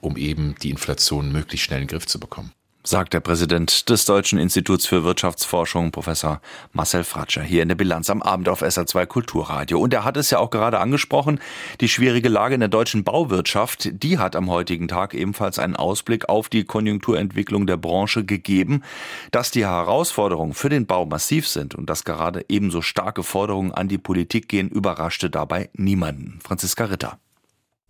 um 0.00 0.16
eben 0.16 0.54
die 0.62 0.70
Inflation 0.70 1.32
möglichst 1.32 1.66
schnell 1.66 1.82
in 1.82 1.86
den 1.86 1.92
Griff 1.92 2.06
zu 2.06 2.20
bekommen 2.20 2.52
sagt 2.84 3.14
der 3.14 3.20
Präsident 3.20 3.88
des 3.88 4.04
Deutschen 4.04 4.38
Instituts 4.38 4.86
für 4.86 5.04
Wirtschaftsforschung, 5.04 5.92
Professor 5.92 6.40
Marcel 6.72 7.04
Fratscher, 7.04 7.42
hier 7.42 7.62
in 7.62 7.68
der 7.68 7.76
Bilanz 7.76 8.10
am 8.10 8.22
Abend 8.22 8.48
auf 8.48 8.62
SR2 8.62 9.06
Kulturradio. 9.06 9.78
Und 9.78 9.94
er 9.94 10.04
hat 10.04 10.16
es 10.16 10.30
ja 10.30 10.38
auch 10.38 10.50
gerade 10.50 10.80
angesprochen, 10.80 11.40
die 11.80 11.88
schwierige 11.88 12.28
Lage 12.28 12.54
in 12.54 12.60
der 12.60 12.68
deutschen 12.68 13.04
Bauwirtschaft, 13.04 13.90
die 14.02 14.18
hat 14.18 14.34
am 14.34 14.50
heutigen 14.50 14.88
Tag 14.88 15.14
ebenfalls 15.14 15.58
einen 15.58 15.76
Ausblick 15.76 16.28
auf 16.28 16.48
die 16.48 16.64
Konjunkturentwicklung 16.64 17.66
der 17.66 17.76
Branche 17.76 18.24
gegeben. 18.24 18.82
Dass 19.30 19.50
die 19.50 19.64
Herausforderungen 19.64 20.54
für 20.54 20.68
den 20.68 20.86
Bau 20.86 21.06
massiv 21.06 21.46
sind 21.46 21.74
und 21.74 21.88
dass 21.88 22.04
gerade 22.04 22.44
ebenso 22.48 22.82
starke 22.82 23.22
Forderungen 23.22 23.72
an 23.72 23.88
die 23.88 23.98
Politik 23.98 24.48
gehen, 24.48 24.68
überraschte 24.68 25.30
dabei 25.30 25.70
niemanden. 25.74 26.40
Franziska 26.42 26.86
Ritter. 26.86 27.18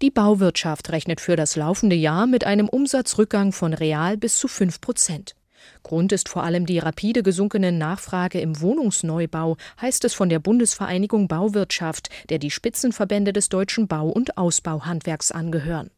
Die 0.03 0.11
Bauwirtschaft 0.11 0.91
rechnet 0.91 1.21
für 1.21 1.37
das 1.37 1.55
laufende 1.55 1.95
Jahr 1.95 2.27
mit 2.27 2.43
einem 2.43 2.69
Umsatzrückgang 2.69 3.53
von 3.53 3.73
real 3.73 4.17
bis 4.17 4.37
zu 4.37 4.49
5 4.49 4.81
Prozent. 4.81 5.37
Grund 5.85 6.11
ist 6.11 6.29
vor 6.29 6.43
allem 6.43 6.67
die 6.67 6.81
rapide 6.81 7.23
gesunkene 7.23 7.71
Nachfrage 7.71 8.41
im 8.41 8.61
Wohnungsneubau, 8.61 9.57
heißt 9.81 10.05
es 10.05 10.13
von 10.13 10.29
der 10.29 10.41
Bundesvereinigung 10.41 11.29
Bauwirtschaft, 11.29 12.09
der 12.31 12.41
die 12.41 12.51
Spitzenverbände 12.51 13.33
des 13.33 13.49
deutschen 13.49 13.87
Bau- 13.87 14.09
und 14.09 14.39
Ausbauhandwerks 14.39 15.31
angehören. 15.31 15.93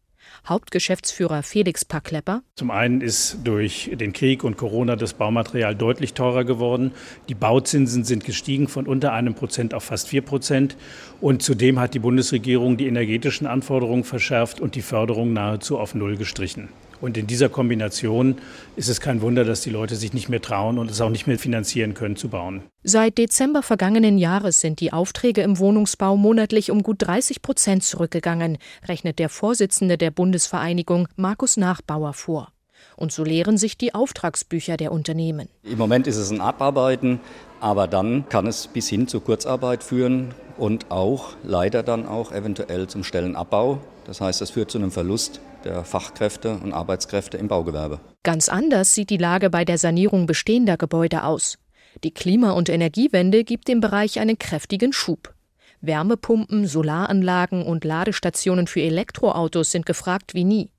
Hauptgeschäftsführer 0.46 1.42
Felix 1.42 1.84
Paklepper. 1.84 2.42
Zum 2.56 2.70
einen 2.70 3.00
ist 3.00 3.38
durch 3.44 3.90
den 3.94 4.12
Krieg 4.12 4.44
und 4.44 4.56
Corona 4.56 4.94
das 4.96 5.14
Baumaterial 5.14 5.74
deutlich 5.74 6.12
teurer 6.12 6.44
geworden. 6.44 6.92
Die 7.28 7.34
Bauzinsen 7.34 8.04
sind 8.04 8.24
gestiegen 8.24 8.68
von 8.68 8.86
unter 8.86 9.12
einem 9.12 9.34
Prozent 9.34 9.72
auf 9.72 9.84
fast 9.84 10.08
vier 10.08 10.22
Prozent. 10.22 10.76
Und 11.20 11.42
zudem 11.42 11.80
hat 11.80 11.94
die 11.94 11.98
Bundesregierung 11.98 12.76
die 12.76 12.86
energetischen 12.86 13.46
Anforderungen 13.46 14.04
verschärft 14.04 14.60
und 14.60 14.74
die 14.74 14.82
Förderung 14.82 15.32
nahezu 15.32 15.78
auf 15.78 15.94
Null 15.94 16.16
gestrichen. 16.16 16.68
Und 17.00 17.16
in 17.16 17.26
dieser 17.26 17.48
Kombination 17.48 18.36
ist 18.76 18.88
es 18.88 19.00
kein 19.00 19.20
Wunder, 19.20 19.44
dass 19.44 19.60
die 19.60 19.70
Leute 19.70 19.96
sich 19.96 20.12
nicht 20.12 20.28
mehr 20.28 20.40
trauen 20.40 20.78
und 20.78 20.90
es 20.90 21.00
auch 21.00 21.10
nicht 21.10 21.26
mehr 21.26 21.38
finanzieren 21.38 21.94
können 21.94 22.16
zu 22.16 22.28
bauen. 22.28 22.62
Seit 22.82 23.18
Dezember 23.18 23.62
vergangenen 23.62 24.18
Jahres 24.18 24.60
sind 24.60 24.80
die 24.80 24.92
Aufträge 24.92 25.42
im 25.42 25.58
Wohnungsbau 25.58 26.16
monatlich 26.16 26.70
um 26.70 26.82
gut 26.82 26.96
30 27.00 27.42
Prozent 27.42 27.82
zurückgegangen, 27.82 28.58
rechnet 28.86 29.18
der 29.18 29.28
Vorsitzende 29.28 29.98
der 29.98 30.10
Bundesvereinigung 30.10 31.08
Markus 31.16 31.56
Nachbauer 31.56 32.12
vor. 32.12 32.48
Und 32.96 33.12
so 33.12 33.24
leeren 33.24 33.56
sich 33.58 33.76
die 33.76 33.94
Auftragsbücher 33.94 34.76
der 34.76 34.92
Unternehmen. 34.92 35.48
Im 35.62 35.78
Moment 35.78 36.06
ist 36.06 36.16
es 36.16 36.30
ein 36.30 36.40
Abarbeiten, 36.40 37.20
aber 37.60 37.88
dann 37.88 38.28
kann 38.28 38.46
es 38.46 38.66
bis 38.66 38.88
hin 38.88 39.08
zur 39.08 39.24
Kurzarbeit 39.24 39.82
führen 39.82 40.34
und 40.58 40.90
auch 40.90 41.30
leider 41.42 41.82
dann 41.82 42.06
auch 42.06 42.30
eventuell 42.30 42.86
zum 42.86 43.02
Stellenabbau. 43.02 43.78
Das 44.06 44.20
heißt, 44.20 44.42
es 44.42 44.50
führt 44.50 44.70
zu 44.70 44.78
einem 44.78 44.90
Verlust 44.90 45.40
der 45.64 45.84
Fachkräfte 45.84 46.52
und 46.52 46.72
Arbeitskräfte 46.72 47.36
im 47.36 47.48
Baugewerbe. 47.48 48.00
Ganz 48.22 48.48
anders 48.48 48.92
sieht 48.92 49.10
die 49.10 49.16
Lage 49.16 49.50
bei 49.50 49.64
der 49.64 49.78
Sanierung 49.78 50.26
bestehender 50.26 50.76
Gebäude 50.76 51.24
aus. 51.24 51.58
Die 52.02 52.12
Klima- 52.12 52.52
und 52.52 52.68
Energiewende 52.68 53.44
gibt 53.44 53.68
dem 53.68 53.80
Bereich 53.80 54.18
einen 54.18 54.38
kräftigen 54.38 54.92
Schub. 54.92 55.34
Wärmepumpen, 55.80 56.66
Solaranlagen 56.66 57.62
und 57.64 57.84
Ladestationen 57.84 58.66
für 58.66 58.80
Elektroautos 58.80 59.70
sind 59.70 59.86
gefragt 59.86 60.34
wie 60.34 60.44
nie. 60.44 60.70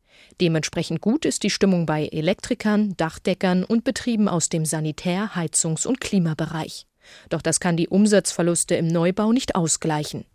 Dementsprechend 0.42 1.02
gut 1.02 1.26
ist 1.26 1.44
die 1.44 1.50
Stimmung 1.50 1.86
bei 1.86 2.08
Elektrikern, 2.08 2.96
Dachdeckern 2.98 3.64
und 3.64 3.84
Betrieben 3.84 4.28
aus 4.28 4.50
dem 4.50 4.66
Sanitär-, 4.66 5.36
Heizungs- 5.36 5.86
und 5.86 6.02
Klimabereich. 6.02 6.88
Doch 7.30 7.42
das 7.42 7.60
kann 7.60 7.78
die 7.78 7.88
Umsatzverluste 7.88 8.76
im 8.76 8.88
Neubau 8.88 9.32
nicht 9.32 9.56
ausgleichen 9.56 10.26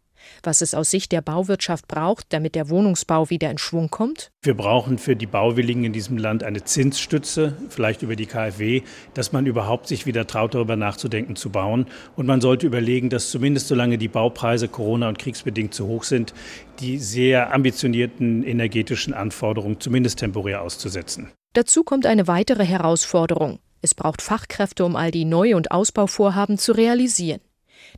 was 0.43 0.61
es 0.61 0.75
aus 0.75 0.91
Sicht 0.91 1.13
der 1.13 1.21
Bauwirtschaft 1.23 1.89
braucht, 1.89 2.27
damit 2.33 2.55
der 2.55 2.69
Wohnungsbau 2.69 3.31
wieder 3.31 3.51
in 3.51 3.59
Schwung 3.59 3.91
kommt? 3.91 4.31
Wir 4.43 4.57
brauchen 4.57 4.99
für 4.99 5.17
die 5.17 5.27
Bauwilligen 5.27 5.85
in 5.85 5.93
diesem 5.93 6.17
Land 6.17 6.43
eine 6.43 6.65
Zinsstütze, 6.65 7.57
vielleicht 7.69 8.03
über 8.03 8.17
die 8.17 8.27
KfW, 8.27 8.83
dass 9.15 9.33
man 9.33 9.47
überhaupt 9.47 9.87
sich 9.87 10.07
wieder 10.07 10.27
traut, 10.27 10.55
darüber 10.55 10.77
nachzudenken, 10.77 11.37
zu 11.37 11.51
bauen. 11.51 11.87
Und 12.17 12.27
man 12.27 12.41
sollte 12.41 12.67
überlegen, 12.67 13.11
dass 13.11 13.31
zumindest 13.31 13.69
solange 13.69 13.99
die 13.99 14.09
Baupreise 14.09 14.69
Corona- 14.69 15.09
und 15.09 15.19
kriegsbedingt 15.19 15.75
zu 15.75 15.87
hoch 15.87 16.05
sind, 16.05 16.35
die 16.81 16.99
sehr 16.99 17.53
ambitionierten 17.53 18.43
energetischen 18.43 19.15
Anforderungen 19.15 19.81
zumindest 19.81 20.19
temporär 20.19 20.63
auszusetzen. 20.63 21.31
Dazu 21.53 21.83
kommt 21.83 22.07
eine 22.07 22.27
weitere 22.27 22.65
Herausforderung. 22.65 23.59
Es 23.83 23.95
braucht 23.95 24.23
Fachkräfte, 24.23 24.85
um 24.85 24.95
all 24.95 25.11
die 25.11 25.25
Neu- 25.25 25.57
und 25.57 25.71
Ausbauvorhaben 25.71 26.59
zu 26.59 26.73
realisieren. 26.73 27.41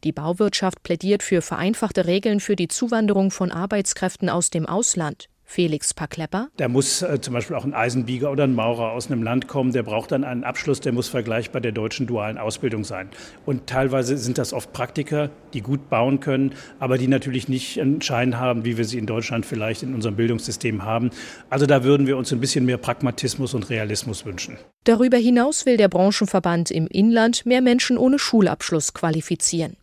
Die 0.04 0.12
Bauwirtschaft 0.12 0.82
plädiert 0.82 1.22
für 1.22 1.42
vereinfachte 1.42 2.06
Regeln 2.06 2.40
für 2.40 2.56
die 2.56 2.68
Zuwanderung 2.68 3.30
von 3.30 3.50
Arbeitskräften 3.50 4.28
aus 4.28 4.50
dem 4.50 4.66
Ausland. 4.66 5.28
Felix 5.52 5.92
Paklepper. 5.92 6.49
Da 6.56 6.68
muss 6.68 7.02
äh, 7.02 7.20
zum 7.20 7.34
Beispiel 7.34 7.56
auch 7.56 7.64
ein 7.64 7.75
Eisenbieger 7.75 8.30
oder 8.30 8.44
ein 8.44 8.54
Maurer 8.54 8.92
aus 8.92 9.11
einem 9.11 9.22
Land 9.22 9.49
kommen, 9.49 9.72
der 9.72 9.82
braucht 9.82 10.11
dann 10.11 10.25
einen 10.25 10.44
Abschluss, 10.44 10.80
der 10.80 10.92
muss 10.92 11.08
vergleichbar 11.08 11.61
der 11.61 11.72
deutschen 11.72 12.06
dualen 12.06 12.38
Ausbildung 12.38 12.84
sein. 12.84 13.11
Und 13.44 13.66
teilweise 13.66 14.16
sind 14.16 14.38
das 14.38 14.54
oft 14.54 14.72
Praktiker, 14.72 15.28
die 15.52 15.61
gut 15.61 15.90
bauen 15.90 16.20
können, 16.20 16.54
aber 16.78 16.96
die 16.96 17.06
natürlich 17.06 17.49
nicht 17.49 17.78
einen 17.78 18.00
Schein 18.00 18.38
haben, 18.38 18.64
wie 18.64 18.78
wir 18.78 18.87
sie 18.87 18.96
in 18.96 19.04
Deutschland 19.04 19.44
vielleicht 19.44 19.82
in 19.82 19.94
unserem 19.94 20.16
Bildungssystem 20.16 20.84
haben. 20.84 21.11
Also 21.50 21.66
da 21.66 21.84
würden 21.84 22.06
wir 22.06 22.16
uns 22.16 22.32
ein 22.32 22.40
bisschen 22.40 22.64
mehr 22.64 22.78
Pragmatismus 22.78 23.52
und 23.52 23.68
Realismus 23.68 24.25
wünschen. 24.25 24.56
Darüber 24.84 25.18
hinaus 25.18 25.66
will 25.66 25.76
der 25.76 25.88
Branchenverband 25.88 26.70
im 26.70 26.87
Inland 26.87 27.44
mehr 27.44 27.61
Menschen 27.61 27.99
ohne 27.99 28.18
Schulabschluss 28.18 28.94
qualifizieren. 28.94 29.76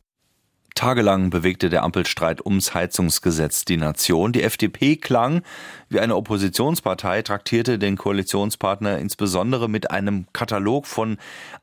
Tagelang 0.80 1.30
bewegte 1.30 1.70
der 1.70 1.84
Ampelstreit 1.84 2.46
ums 2.46 2.74
Heizungsgesetz 2.74 3.66
die 3.66 3.76
Nation. 3.76 4.32
Die 4.32 4.44
FDP 4.44 4.96
klang 4.96 5.42
wie 5.90 6.00
eine 6.00 6.16
Oppositionspartei, 6.16 7.22
traktierte 7.22 7.78
den 7.78 7.98
Koalitionspartner 7.98 8.98
insbesondere 8.98 9.68
mit 9.68 9.92
einem 9.92 10.28
Katalog 10.32 10.88
von 10.88 11.18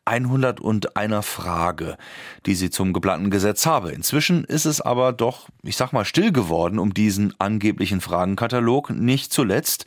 101 0.04 1.24
Frage, 1.24 1.96
die 2.44 2.54
sie 2.54 2.68
zum 2.68 2.92
geplanten 2.92 3.30
Gesetz 3.30 3.64
habe. 3.64 3.90
Inzwischen 3.90 4.44
ist 4.44 4.66
es 4.66 4.82
aber 4.82 5.14
doch, 5.14 5.48
ich 5.62 5.78
sag 5.78 5.94
mal, 5.94 6.04
still 6.04 6.30
geworden 6.30 6.78
um 6.78 6.92
diesen 6.92 7.32
angeblichen 7.40 8.02
Fragenkatalog. 8.02 8.90
Nicht 8.90 9.32
zuletzt, 9.32 9.86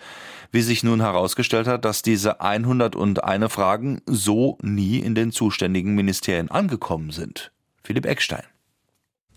wie 0.51 0.61
sich 0.61 0.83
nun 0.83 1.01
herausgestellt 1.01 1.67
hat, 1.67 1.85
dass 1.85 2.01
diese 2.01 2.41
101 2.41 3.53
Fragen 3.53 4.01
so 4.07 4.57
nie 4.63 4.97
in 4.97 5.13
den 5.13 5.31
zuständigen 5.31 5.93
Ministerien 5.93 6.49
angekommen 6.49 7.11
sind. 7.11 7.51
Philipp 7.83 8.07
Eckstein. 8.07 8.41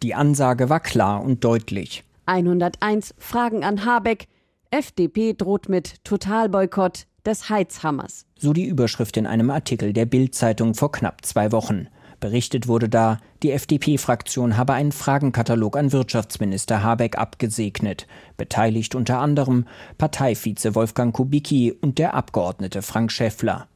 Die 0.02 0.14
Ansage 0.14 0.68
war 0.68 0.80
klar 0.80 1.22
und 1.22 1.44
deutlich. 1.44 2.04
101 2.26 3.14
Fragen 3.18 3.64
an 3.64 3.84
Habeck. 3.84 4.26
FDP 4.70 5.34
droht 5.34 5.68
mit 5.68 6.02
Totalboykott 6.04 7.06
des 7.24 7.50
Heizhammers. 7.50 8.26
So 8.38 8.52
die 8.52 8.66
Überschrift 8.66 9.16
in 9.16 9.26
einem 9.26 9.50
Artikel 9.50 9.92
der 9.92 10.06
Bild-Zeitung 10.06 10.74
vor 10.74 10.90
knapp 10.92 11.24
zwei 11.24 11.52
Wochen. 11.52 11.88
Berichtet 12.20 12.68
wurde 12.68 12.88
da, 12.88 13.18
die 13.42 13.50
FDP-Fraktion 13.50 14.56
habe 14.56 14.74
einen 14.74 14.92
Fragenkatalog 14.92 15.76
an 15.76 15.92
Wirtschaftsminister 15.92 16.82
Habeck 16.82 17.18
abgesegnet. 17.18 18.06
Beteiligt 18.36 18.94
unter 18.94 19.18
anderem 19.18 19.66
Parteivize 19.98 20.74
Wolfgang 20.76 21.12
Kubicki 21.12 21.72
und 21.72 21.98
der 21.98 22.14
Abgeordnete 22.14 22.82
Frank 22.82 23.10
Schäffler. 23.10 23.66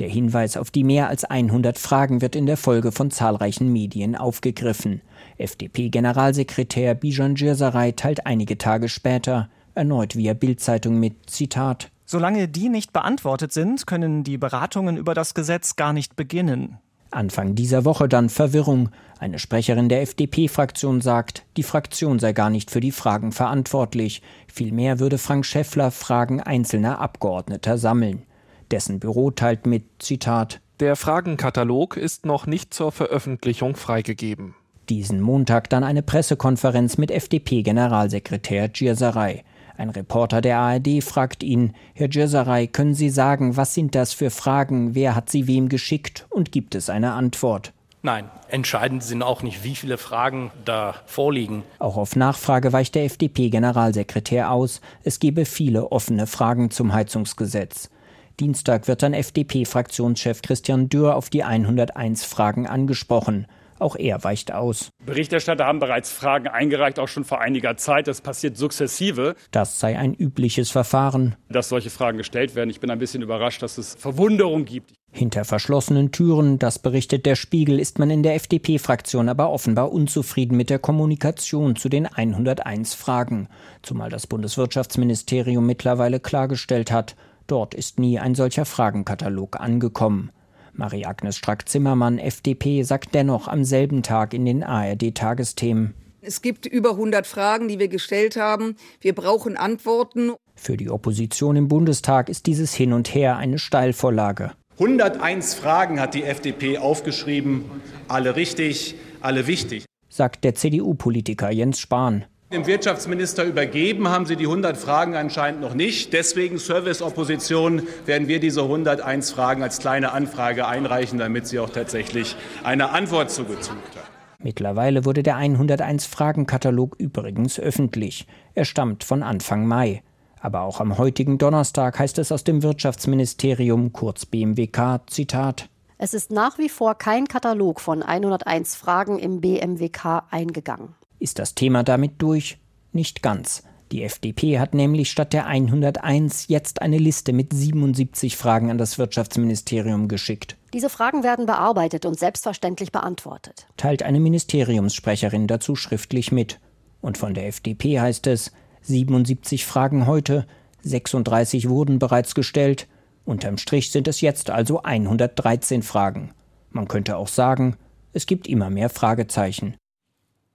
Der 0.00 0.08
Hinweis 0.08 0.56
auf 0.56 0.70
die 0.70 0.82
mehr 0.82 1.08
als 1.08 1.24
100 1.24 1.78
Fragen 1.78 2.22
wird 2.22 2.34
in 2.34 2.46
der 2.46 2.56
Folge 2.56 2.90
von 2.90 3.10
zahlreichen 3.10 3.70
Medien 3.70 4.16
aufgegriffen. 4.16 5.02
FDP-Generalsekretär 5.36 6.94
Bijan 6.94 7.34
Djirsaray 7.34 7.92
teilt 7.92 8.24
einige 8.24 8.56
Tage 8.56 8.88
später 8.88 9.50
erneut 9.74 10.16
via 10.16 10.32
Bildzeitung 10.32 10.98
mit 10.98 11.28
Zitat 11.28 11.90
Solange 12.06 12.48
die 12.48 12.70
nicht 12.70 12.92
beantwortet 12.92 13.52
sind, 13.52 13.86
können 13.86 14.24
die 14.24 14.38
Beratungen 14.38 14.96
über 14.96 15.14
das 15.14 15.34
Gesetz 15.34 15.76
gar 15.76 15.92
nicht 15.92 16.16
beginnen. 16.16 16.78
Anfang 17.10 17.54
dieser 17.54 17.84
Woche 17.84 18.08
dann 18.08 18.30
Verwirrung. 18.30 18.88
Eine 19.18 19.38
Sprecherin 19.38 19.90
der 19.90 20.00
FDP-Fraktion 20.00 21.02
sagt, 21.02 21.44
die 21.56 21.62
Fraktion 21.62 22.18
sei 22.18 22.32
gar 22.32 22.48
nicht 22.48 22.70
für 22.70 22.80
die 22.80 22.92
Fragen 22.92 23.32
verantwortlich. 23.32 24.22
Vielmehr 24.46 24.98
würde 24.98 25.18
Frank 25.18 25.44
Schäffler 25.44 25.90
Fragen 25.90 26.40
einzelner 26.40 27.00
Abgeordneter 27.00 27.76
sammeln. 27.76 28.22
Dessen 28.70 29.00
Büro 29.00 29.30
teilt 29.30 29.66
mit 29.66 29.84
Zitat 29.98 30.60
Der 30.78 30.94
Fragenkatalog 30.94 31.96
ist 31.96 32.24
noch 32.24 32.46
nicht 32.46 32.72
zur 32.72 32.92
Veröffentlichung 32.92 33.74
freigegeben. 33.74 34.54
Diesen 34.88 35.20
Montag 35.20 35.68
dann 35.70 35.84
eine 35.84 36.02
Pressekonferenz 36.02 36.98
mit 36.98 37.10
FDP-Generalsekretär 37.10 38.68
Gierserei. 38.68 39.44
Ein 39.76 39.90
Reporter 39.90 40.40
der 40.40 40.58
ARD 40.58 41.02
fragt 41.02 41.42
ihn, 41.42 41.74
Herr 41.94 42.08
Gierserei, 42.08 42.66
können 42.66 42.94
Sie 42.94 43.08
sagen, 43.08 43.56
was 43.56 43.74
sind 43.74 43.94
das 43.94 44.12
für 44.12 44.30
Fragen, 44.30 44.94
wer 44.94 45.14
hat 45.14 45.30
sie 45.30 45.46
wem 45.46 45.68
geschickt 45.68 46.26
und 46.28 46.52
gibt 46.52 46.74
es 46.74 46.90
eine 46.90 47.12
Antwort? 47.12 47.72
Nein, 48.02 48.30
entscheidend 48.48 49.02
sind 49.02 49.22
auch 49.22 49.42
nicht, 49.42 49.62
wie 49.62 49.74
viele 49.74 49.98
Fragen 49.98 50.50
da 50.64 50.94
vorliegen. 51.06 51.64
Auch 51.78 51.96
auf 51.96 52.16
Nachfrage 52.16 52.72
weicht 52.72 52.94
der 52.94 53.04
FDP-Generalsekretär 53.04 54.50
aus, 54.50 54.80
es 55.02 55.18
gebe 55.18 55.44
viele 55.44 55.92
offene 55.92 56.26
Fragen 56.26 56.70
zum 56.70 56.92
Heizungsgesetz. 56.92 57.90
Dienstag 58.38 58.88
wird 58.88 59.02
dann 59.02 59.14
FDP-Fraktionschef 59.14 60.42
Christian 60.42 60.88
Dürr 60.88 61.16
auf 61.16 61.30
die 61.30 61.44
101 61.44 62.24
Fragen 62.24 62.66
angesprochen. 62.66 63.46
Auch 63.80 63.96
er 63.96 64.22
weicht 64.24 64.52
aus. 64.52 64.90
Berichterstatter 65.06 65.64
haben 65.64 65.78
bereits 65.78 66.12
Fragen 66.12 66.48
eingereicht, 66.48 66.98
auch 66.98 67.08
schon 67.08 67.24
vor 67.24 67.40
einiger 67.40 67.78
Zeit. 67.78 68.08
Das 68.08 68.20
passiert 68.20 68.58
sukzessive. 68.58 69.34
Das 69.52 69.80
sei 69.80 69.98
ein 69.98 70.12
übliches 70.14 70.70
Verfahren. 70.70 71.34
Dass 71.48 71.70
solche 71.70 71.88
Fragen 71.88 72.18
gestellt 72.18 72.54
werden. 72.54 72.68
Ich 72.68 72.80
bin 72.80 72.90
ein 72.90 72.98
bisschen 72.98 73.22
überrascht, 73.22 73.62
dass 73.62 73.78
es 73.78 73.94
Verwunderung 73.94 74.66
gibt. 74.66 74.92
Hinter 75.12 75.46
verschlossenen 75.46 76.12
Türen, 76.12 76.58
das 76.58 76.78
berichtet 76.78 77.24
der 77.24 77.36
Spiegel, 77.36 77.80
ist 77.80 77.98
man 77.98 78.10
in 78.10 78.22
der 78.22 78.34
FDP-Fraktion 78.34 79.30
aber 79.30 79.50
offenbar 79.50 79.90
unzufrieden 79.90 80.56
mit 80.56 80.68
der 80.68 80.78
Kommunikation 80.78 81.74
zu 81.74 81.88
den 81.88 82.06
101 82.06 82.94
Fragen. 82.94 83.48
Zumal 83.82 84.10
das 84.10 84.26
Bundeswirtschaftsministerium 84.26 85.64
mittlerweile 85.64 86.20
klargestellt 86.20 86.92
hat, 86.92 87.16
dort 87.50 87.74
ist 87.74 87.98
nie 87.98 88.18
ein 88.18 88.34
solcher 88.34 88.64
Fragenkatalog 88.64 89.60
angekommen. 89.60 90.30
Marie-Agnes 90.72 91.36
Strack-Zimmermann, 91.36 92.18
FDP, 92.18 92.82
sagt 92.82 93.14
dennoch 93.14 93.48
am 93.48 93.64
selben 93.64 94.02
Tag 94.02 94.34
in 94.34 94.44
den 94.44 94.62
ARD-Tagesthemen. 94.62 95.94
Es 96.22 96.42
gibt 96.42 96.66
über 96.66 96.90
100 96.90 97.26
Fragen, 97.26 97.68
die 97.68 97.78
wir 97.78 97.88
gestellt 97.88 98.36
haben. 98.36 98.76
Wir 99.00 99.14
brauchen 99.14 99.56
Antworten. 99.56 100.32
Für 100.54 100.76
die 100.76 100.90
Opposition 100.90 101.56
im 101.56 101.68
Bundestag 101.68 102.28
ist 102.28 102.46
dieses 102.46 102.74
Hin 102.74 102.92
und 102.92 103.14
Her 103.14 103.36
eine 103.36 103.58
Steilvorlage. 103.58 104.52
101 104.74 105.54
Fragen 105.54 106.00
hat 106.00 106.14
die 106.14 106.24
FDP 106.24 106.78
aufgeschrieben, 106.78 107.64
alle 108.08 108.36
richtig, 108.36 108.94
alle 109.20 109.46
wichtig, 109.46 109.84
sagt 110.08 110.44
der 110.44 110.54
CDU-Politiker 110.54 111.50
Jens 111.50 111.78
Spahn. 111.78 112.24
Dem 112.52 112.66
Wirtschaftsminister 112.66 113.44
übergeben 113.44 114.08
haben 114.08 114.26
Sie 114.26 114.34
die 114.34 114.46
100 114.46 114.76
Fragen 114.76 115.14
anscheinend 115.14 115.60
noch 115.60 115.74
nicht. 115.74 116.12
Deswegen 116.12 116.58
Service-Opposition 116.58 117.82
werden 118.06 118.26
wir 118.26 118.40
diese 118.40 118.62
101 118.62 119.30
Fragen 119.30 119.62
als 119.62 119.78
kleine 119.78 120.10
Anfrage 120.10 120.66
einreichen, 120.66 121.20
damit 121.20 121.46
sie 121.46 121.60
auch 121.60 121.70
tatsächlich 121.70 122.34
eine 122.64 122.90
Antwort 122.90 123.30
zugezogen 123.30 123.78
haben. 123.94 124.08
Mittlerweile 124.40 125.04
wurde 125.04 125.22
der 125.22 125.36
101-Fragen-Katalog 125.36 126.96
übrigens 126.98 127.60
öffentlich. 127.60 128.26
Er 128.56 128.64
stammt 128.64 129.04
von 129.04 129.22
Anfang 129.22 129.68
Mai. 129.68 130.02
Aber 130.40 130.62
auch 130.62 130.80
am 130.80 130.98
heutigen 130.98 131.38
Donnerstag 131.38 132.00
heißt 132.00 132.18
es 132.18 132.32
aus 132.32 132.42
dem 132.42 132.64
Wirtschaftsministerium, 132.64 133.92
kurz 133.92 134.26
BMWK, 134.26 135.02
Zitat. 135.06 135.68
Es 135.98 136.14
ist 136.14 136.32
nach 136.32 136.58
wie 136.58 136.68
vor 136.68 136.96
kein 136.96 137.28
Katalog 137.28 137.80
von 137.80 138.02
101 138.02 138.74
Fragen 138.74 139.20
im 139.20 139.40
BMWK 139.40 140.24
eingegangen. 140.32 140.96
Ist 141.20 141.38
das 141.38 141.54
Thema 141.54 141.84
damit 141.84 142.14
durch? 142.18 142.58
Nicht 142.92 143.22
ganz. 143.22 143.62
Die 143.92 144.02
FDP 144.04 144.58
hat 144.58 144.72
nämlich 144.72 145.10
statt 145.10 145.32
der 145.32 145.46
101 145.46 146.48
jetzt 146.48 146.80
eine 146.80 146.96
Liste 146.96 147.32
mit 147.32 147.52
77 147.52 148.36
Fragen 148.36 148.70
an 148.70 148.78
das 148.78 148.98
Wirtschaftsministerium 148.98 150.08
geschickt. 150.08 150.56
Diese 150.72 150.88
Fragen 150.88 151.22
werden 151.22 151.44
bearbeitet 151.44 152.06
und 152.06 152.18
selbstverständlich 152.18 152.90
beantwortet. 152.90 153.66
Teilt 153.76 154.02
eine 154.02 154.20
Ministeriumssprecherin 154.20 155.46
dazu 155.46 155.76
schriftlich 155.76 156.32
mit. 156.32 156.58
Und 157.02 157.18
von 157.18 157.34
der 157.34 157.48
FDP 157.48 158.00
heißt 158.00 158.26
es, 158.28 158.52
77 158.82 159.66
Fragen 159.66 160.06
heute, 160.06 160.46
36 160.82 161.68
wurden 161.68 161.98
bereits 161.98 162.34
gestellt, 162.34 162.86
unterm 163.26 163.58
Strich 163.58 163.90
sind 163.90 164.08
es 164.08 164.22
jetzt 164.22 164.48
also 164.48 164.82
113 164.82 165.82
Fragen. 165.82 166.32
Man 166.70 166.88
könnte 166.88 167.16
auch 167.16 167.28
sagen, 167.28 167.76
es 168.12 168.26
gibt 168.26 168.46
immer 168.46 168.70
mehr 168.70 168.88
Fragezeichen. 168.88 169.74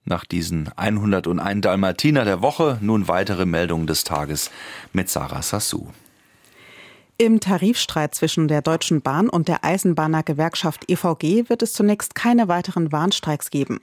Nach 0.08 0.24
diesen 0.24 0.70
101 0.76 1.62
Dalmatiner 1.62 2.24
der 2.24 2.40
Woche 2.40 2.78
nun 2.80 3.08
weitere 3.08 3.44
Meldungen 3.44 3.88
des 3.88 4.04
Tages 4.04 4.52
mit 4.92 5.10
Sarah 5.10 5.42
Sassou. 5.42 5.88
Im 7.18 7.40
Tarifstreit 7.40 8.14
zwischen 8.14 8.46
der 8.46 8.60
Deutschen 8.60 9.00
Bahn 9.00 9.30
und 9.30 9.48
der 9.48 9.64
Eisenbahnergewerkschaft 9.64 10.90
EVG 10.90 11.48
wird 11.48 11.62
es 11.62 11.72
zunächst 11.72 12.14
keine 12.14 12.48
weiteren 12.48 12.92
Warnstreiks 12.92 13.48
geben. 13.48 13.80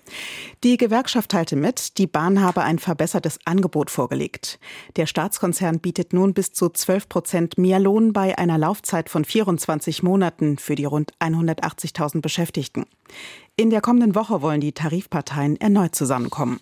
Die 0.63 0.77
Gewerkschaft 0.77 1.31
teilte 1.31 1.55
mit, 1.55 1.97
die 1.97 2.05
Bahn 2.05 2.41
habe 2.41 2.61
ein 2.61 2.77
verbessertes 2.77 3.39
Angebot 3.45 3.89
vorgelegt. 3.89 4.59
Der 4.97 5.07
Staatskonzern 5.07 5.79
bietet 5.79 6.13
nun 6.13 6.35
bis 6.35 6.53
zu 6.53 6.69
12 6.69 7.09
Prozent 7.09 7.57
mehr 7.57 7.79
Lohn 7.79 8.13
bei 8.13 8.37
einer 8.37 8.59
Laufzeit 8.59 9.09
von 9.09 9.25
24 9.25 10.03
Monaten 10.03 10.59
für 10.59 10.75
die 10.75 10.85
rund 10.85 11.11
180.000 11.19 12.21
Beschäftigten. 12.21 12.85
In 13.55 13.71
der 13.71 13.81
kommenden 13.81 14.13
Woche 14.13 14.43
wollen 14.43 14.61
die 14.61 14.73
Tarifparteien 14.73 15.59
erneut 15.59 15.95
zusammenkommen. 15.95 16.59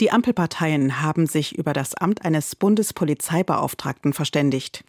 Die 0.00 0.10
Ampelparteien 0.10 1.02
haben 1.02 1.26
sich 1.26 1.56
über 1.56 1.72
das 1.72 1.94
Amt 1.94 2.24
eines 2.24 2.56
Bundespolizeibeauftragten 2.56 4.12
verständigt. 4.12 4.84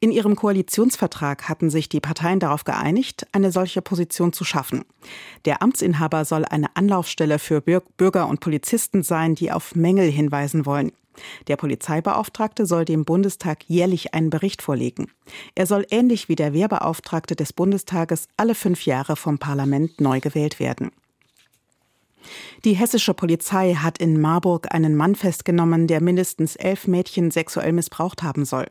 In 0.00 0.12
ihrem 0.12 0.36
Koalitionsvertrag 0.36 1.48
hatten 1.48 1.70
sich 1.70 1.88
die 1.88 2.00
Parteien 2.00 2.40
darauf 2.40 2.64
geeinigt, 2.64 3.26
eine 3.32 3.50
solche 3.50 3.82
Position 3.82 4.32
zu 4.32 4.44
schaffen. 4.44 4.84
Der 5.44 5.62
Amtsinhaber 5.62 6.24
soll 6.24 6.44
eine 6.44 6.76
Anlaufstelle 6.76 7.38
für 7.38 7.60
Bürger 7.60 8.28
und 8.28 8.40
Polizisten 8.40 9.02
sein, 9.02 9.34
die 9.34 9.50
auf 9.50 9.74
Mängel 9.74 10.10
hinweisen 10.10 10.66
wollen. 10.66 10.92
Der 11.48 11.56
Polizeibeauftragte 11.56 12.66
soll 12.66 12.84
dem 12.84 13.04
Bundestag 13.04 13.64
jährlich 13.68 14.14
einen 14.14 14.30
Bericht 14.30 14.62
vorlegen. 14.62 15.10
Er 15.54 15.66
soll 15.66 15.86
ähnlich 15.90 16.28
wie 16.28 16.36
der 16.36 16.52
Wehrbeauftragte 16.52 17.36
des 17.36 17.52
Bundestages 17.52 18.28
alle 18.36 18.54
fünf 18.54 18.84
Jahre 18.84 19.16
vom 19.16 19.38
Parlament 19.38 20.00
neu 20.00 20.20
gewählt 20.20 20.60
werden. 20.60 20.90
Die 22.64 22.74
hessische 22.74 23.14
Polizei 23.14 23.74
hat 23.74 23.98
in 23.98 24.20
Marburg 24.20 24.74
einen 24.74 24.96
Mann 24.96 25.14
festgenommen, 25.14 25.86
der 25.86 26.00
mindestens 26.02 26.56
elf 26.56 26.86
Mädchen 26.86 27.30
sexuell 27.30 27.72
missbraucht 27.72 28.22
haben 28.22 28.44
soll. 28.44 28.66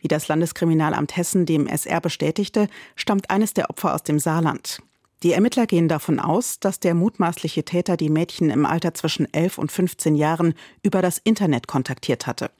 Wie 0.00 0.08
das 0.08 0.28
Landeskriminalamt 0.28 1.16
Hessen 1.16 1.46
dem 1.46 1.66
SR 1.66 2.00
bestätigte, 2.00 2.68
stammt 2.94 3.30
eines 3.30 3.54
der 3.54 3.70
Opfer 3.70 3.94
aus 3.94 4.02
dem 4.02 4.18
Saarland. 4.18 4.80
Die 5.22 5.32
Ermittler 5.32 5.66
gehen 5.66 5.88
davon 5.88 6.20
aus, 6.20 6.60
dass 6.60 6.78
der 6.78 6.94
mutmaßliche 6.94 7.64
Täter 7.64 7.96
die 7.96 8.10
Mädchen 8.10 8.50
im 8.50 8.66
Alter 8.66 8.94
zwischen 8.94 9.32
11 9.32 9.58
und 9.58 9.72
15 9.72 10.14
Jahren 10.14 10.54
über 10.82 11.00
das 11.02 11.18
Internet 11.18 11.66
kontaktiert 11.66 12.26
hatte. 12.26 12.50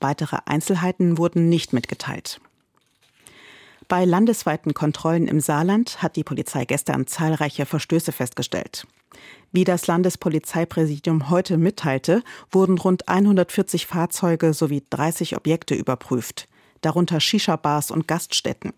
Weitere 0.00 0.38
Einzelheiten 0.46 1.18
wurden 1.18 1.48
nicht 1.48 1.72
mitgeteilt. 1.72 2.40
Bei 3.88 4.04
landesweiten 4.04 4.74
Kontrollen 4.74 5.26
im 5.26 5.40
Saarland 5.40 6.02
hat 6.02 6.16
die 6.16 6.24
Polizei 6.24 6.66
gestern 6.66 7.06
zahlreiche 7.06 7.66
Verstöße 7.66 8.12
festgestellt. 8.12 8.86
Wie 9.52 9.64
das 9.64 9.86
Landespolizeipräsidium 9.86 11.30
heute 11.30 11.56
mitteilte, 11.56 12.22
wurden 12.50 12.78
rund 12.78 13.08
140 13.08 13.86
Fahrzeuge 13.86 14.52
sowie 14.52 14.82
30 14.90 15.36
Objekte 15.36 15.74
überprüft, 15.74 16.48
darunter 16.82 17.20
Shisha-Bars 17.20 17.90
und 17.90 18.06
Gaststätten. 18.06 18.72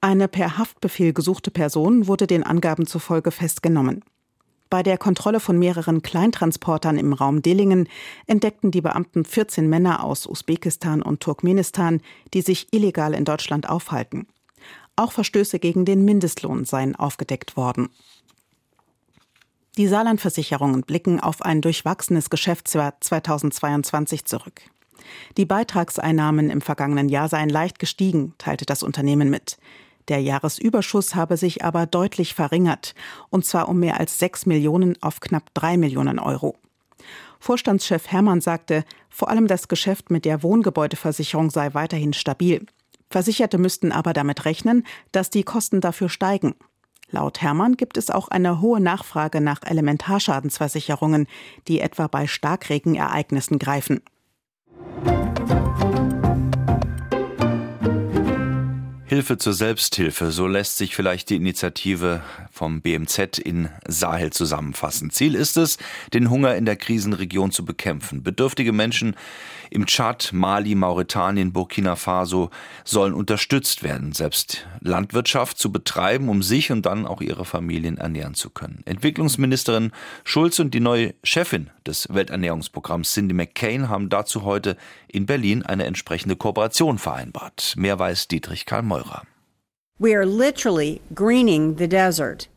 Eine 0.00 0.28
per 0.28 0.56
Haftbefehl 0.56 1.12
gesuchte 1.12 1.50
Person 1.50 2.06
wurde 2.06 2.26
den 2.26 2.44
Angaben 2.44 2.86
zufolge 2.86 3.32
festgenommen. 3.32 4.04
Bei 4.70 4.82
der 4.82 4.98
Kontrolle 4.98 5.40
von 5.40 5.58
mehreren 5.58 6.02
Kleintransportern 6.02 6.98
im 6.98 7.14
Raum 7.14 7.40
Dillingen 7.40 7.88
entdeckten 8.26 8.70
die 8.70 8.82
Beamten 8.82 9.24
14 9.24 9.68
Männer 9.68 10.04
aus 10.04 10.26
Usbekistan 10.26 11.00
und 11.00 11.20
Turkmenistan, 11.20 12.02
die 12.34 12.42
sich 12.42 12.68
illegal 12.72 13.14
in 13.14 13.24
Deutschland 13.24 13.68
aufhalten. 13.68 14.26
Auch 14.94 15.12
Verstöße 15.12 15.58
gegen 15.58 15.84
den 15.84 16.04
Mindestlohn 16.04 16.64
seien 16.64 16.94
aufgedeckt 16.96 17.56
worden. 17.56 17.88
Die 19.78 19.86
Saarlandversicherungen 19.86 20.82
blicken 20.82 21.20
auf 21.20 21.40
ein 21.42 21.60
durchwachsenes 21.60 22.30
Geschäftsjahr 22.30 22.94
2022 22.98 24.24
zurück. 24.24 24.62
Die 25.36 25.44
Beitragseinnahmen 25.44 26.50
im 26.50 26.60
vergangenen 26.60 27.08
Jahr 27.08 27.28
seien 27.28 27.48
leicht 27.48 27.78
gestiegen, 27.78 28.34
teilte 28.38 28.66
das 28.66 28.82
Unternehmen 28.82 29.30
mit. 29.30 29.56
Der 30.08 30.20
Jahresüberschuss 30.20 31.14
habe 31.14 31.36
sich 31.36 31.64
aber 31.64 31.86
deutlich 31.86 32.34
verringert, 32.34 32.96
und 33.30 33.46
zwar 33.46 33.68
um 33.68 33.78
mehr 33.78 34.00
als 34.00 34.18
6 34.18 34.46
Millionen 34.46 35.00
auf 35.00 35.20
knapp 35.20 35.54
3 35.54 35.76
Millionen 35.76 36.18
Euro. 36.18 36.56
Vorstandschef 37.38 38.08
Hermann 38.08 38.40
sagte, 38.40 38.84
vor 39.08 39.28
allem 39.30 39.46
das 39.46 39.68
Geschäft 39.68 40.10
mit 40.10 40.24
der 40.24 40.42
Wohngebäudeversicherung 40.42 41.50
sei 41.50 41.72
weiterhin 41.74 42.14
stabil. 42.14 42.66
Versicherte 43.10 43.58
müssten 43.58 43.92
aber 43.92 44.12
damit 44.12 44.44
rechnen, 44.44 44.84
dass 45.12 45.30
die 45.30 45.44
Kosten 45.44 45.80
dafür 45.80 46.08
steigen. 46.08 46.56
Laut 47.10 47.40
Hermann 47.40 47.76
gibt 47.76 47.96
es 47.96 48.10
auch 48.10 48.28
eine 48.28 48.60
hohe 48.60 48.80
Nachfrage 48.80 49.40
nach 49.40 49.62
Elementarschadensversicherungen, 49.64 51.26
die 51.66 51.80
etwa 51.80 52.06
bei 52.06 52.26
Starkregenereignissen 52.26 53.58
greifen. 53.58 54.02
Hilfe 59.18 59.36
zur 59.36 59.52
Selbsthilfe, 59.52 60.30
so 60.30 60.46
lässt 60.46 60.76
sich 60.76 60.94
vielleicht 60.94 61.28
die 61.30 61.34
Initiative 61.34 62.22
vom 62.52 62.82
BMZ 62.82 63.40
in 63.40 63.68
Sahel 63.84 64.32
zusammenfassen. 64.32 65.10
Ziel 65.10 65.34
ist 65.34 65.56
es, 65.56 65.76
den 66.14 66.30
Hunger 66.30 66.54
in 66.54 66.66
der 66.66 66.76
Krisenregion 66.76 67.50
zu 67.50 67.64
bekämpfen. 67.64 68.22
Bedürftige 68.22 68.72
Menschen 68.72 69.16
im 69.70 69.86
Tschad, 69.86 70.32
Mali, 70.32 70.76
Mauretanien, 70.76 71.52
Burkina 71.52 71.96
Faso 71.96 72.50
sollen 72.84 73.12
unterstützt 73.12 73.82
werden, 73.82 74.12
selbst 74.12 74.66
Landwirtschaft 74.80 75.58
zu 75.58 75.72
betreiben, 75.72 76.28
um 76.28 76.40
sich 76.40 76.70
und 76.70 76.86
dann 76.86 77.04
auch 77.04 77.20
ihre 77.20 77.44
Familien 77.44 77.98
ernähren 77.98 78.34
zu 78.34 78.50
können. 78.50 78.82
Entwicklungsministerin 78.84 79.90
Schulz 80.22 80.60
und 80.60 80.74
die 80.74 80.80
neue 80.80 81.14
Chefin 81.24 81.70
des 81.86 82.06
Welternährungsprogramms 82.08 83.12
Cindy 83.12 83.34
McCain 83.34 83.88
haben 83.88 84.10
dazu 84.10 84.44
heute 84.44 84.76
in 85.08 85.26
Berlin 85.26 85.64
eine 85.64 85.86
entsprechende 85.86 86.36
Kooperation 86.36 86.98
vereinbart. 86.98 87.74
Mehr 87.76 87.98
weiß 87.98 88.28
Dietrich 88.28 88.64
Karl 88.64 88.82
Meurer. 88.82 89.07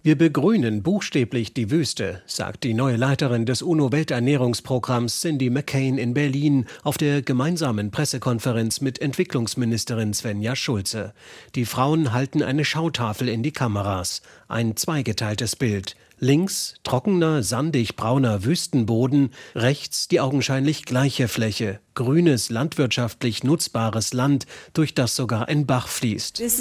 Wir 0.04 0.16
begrünen 0.16 0.84
buchstäblich 0.84 1.56
die 1.56 1.72
Wüste, 1.72 2.22
sagt 2.28 2.64
die 2.64 2.76
neue 2.76 2.98
Leiterin 2.98 3.48
des 3.48 3.64
UNO-Welternährungsprogramms 3.64 5.22
Cindy 5.22 5.50
McCain 5.50 5.98
in 5.98 6.14
Berlin 6.14 6.68
auf 6.84 7.00
der 7.00 7.24
gemeinsamen 7.24 7.90
Pressekonferenz 7.90 8.82
mit 8.82 9.02
Entwicklungsministerin 9.02 10.14
Svenja 10.14 10.56
Schulze. 10.56 11.16
Die 11.56 11.66
Frauen 11.66 12.14
halten 12.14 12.44
eine 12.44 12.64
Schautafel 12.64 13.28
in 13.28 13.42
die 13.42 13.52
Kameras. 13.52 14.22
Ein 14.48 14.78
zweigeteiltes 14.78 15.56
Bild. 15.56 15.96
Links 16.24 16.76
trockener, 16.84 17.42
sandig 17.42 17.96
brauner 17.96 18.44
Wüstenboden, 18.44 19.32
rechts 19.56 20.08
die 20.08 20.20
augenscheinlich 20.20 20.86
gleiche 20.86 21.28
Fläche, 21.28 21.80
grünes, 21.96 22.52
landwirtschaftlich 22.52 23.44
nutzbares 23.44 24.14
Land, 24.14 24.46
durch 24.74 24.94
das 24.94 25.16
sogar 25.16 25.48
ein 25.48 25.66
Bach 25.66 25.88
fließt. 25.88 26.40
Das 26.40 26.60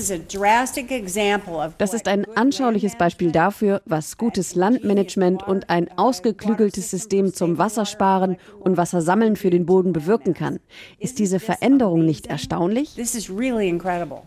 ist 1.94 2.08
ein 2.08 2.26
anschauliches 2.36 2.96
Beispiel 2.96 3.32
dafür, 3.32 3.82
was 3.84 4.16
gutes 4.16 4.54
Landmanagement 4.54 5.42
und 5.46 5.68
ein 5.68 5.90
ausgeklügeltes 5.98 6.90
System 6.90 7.34
zum 7.34 7.58
Wassersparen 7.58 8.38
und 8.60 8.78
Wassersammeln 8.78 9.36
für 9.36 9.50
den 9.50 9.66
Boden 9.66 9.92
bewirken 9.92 10.32
kann. 10.32 10.58
Ist 10.98 11.18
diese 11.18 11.38
Veränderung 11.38 12.06
nicht 12.06 12.28
erstaunlich? 12.28 12.96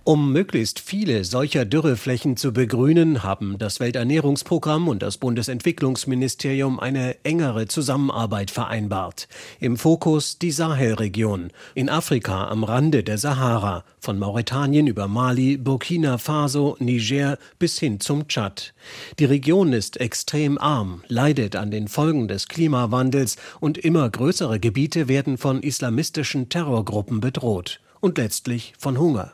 Um 0.03 0.31
möglichst 0.31 0.79
viele 0.79 1.23
solcher 1.23 1.65
Dürreflächen 1.65 2.37
zu 2.37 2.53
begrünen, 2.53 3.23
haben 3.23 3.57
das 3.57 3.79
Welternährungsprogramm 3.79 4.87
und 4.87 5.01
das 5.01 5.17
Bundesentwicklungsministerium 5.23 6.79
eine 6.79 7.15
engere 7.23 7.67
Zusammenarbeit 7.67 8.51
vereinbart. 8.51 9.29
Im 9.59 9.77
Fokus 9.77 10.37
die 10.37 10.51
Sahel 10.51 10.73
Sahelregion, 10.83 11.51
in 11.75 11.87
Afrika 11.87 12.49
am 12.49 12.65
Rande 12.65 13.03
der 13.03 13.17
Sahara, 13.17 13.85
von 13.99 14.19
Mauretanien 14.19 14.85
über 14.85 15.07
Mali, 15.07 15.55
Burkina 15.55 16.17
Faso, 16.17 16.75
Niger 16.79 17.37
bis 17.57 17.79
hin 17.79 18.01
zum 18.01 18.27
Tschad. 18.27 18.73
Die 19.17 19.25
Region 19.25 19.71
ist 19.71 19.99
extrem 20.01 20.57
arm, 20.57 21.03
leidet 21.07 21.55
an 21.55 21.71
den 21.71 21.87
Folgen 21.87 22.27
des 22.27 22.49
Klimawandels 22.49 23.37
und 23.61 23.77
immer 23.77 24.09
größere 24.09 24.59
Gebiete 24.59 25.07
werden 25.07 25.37
von 25.37 25.61
islamistischen 25.61 26.49
Terrorgruppen 26.49 27.21
bedroht 27.21 27.79
und 28.01 28.17
letztlich 28.17 28.73
von 28.77 28.99
Hunger. 28.99 29.33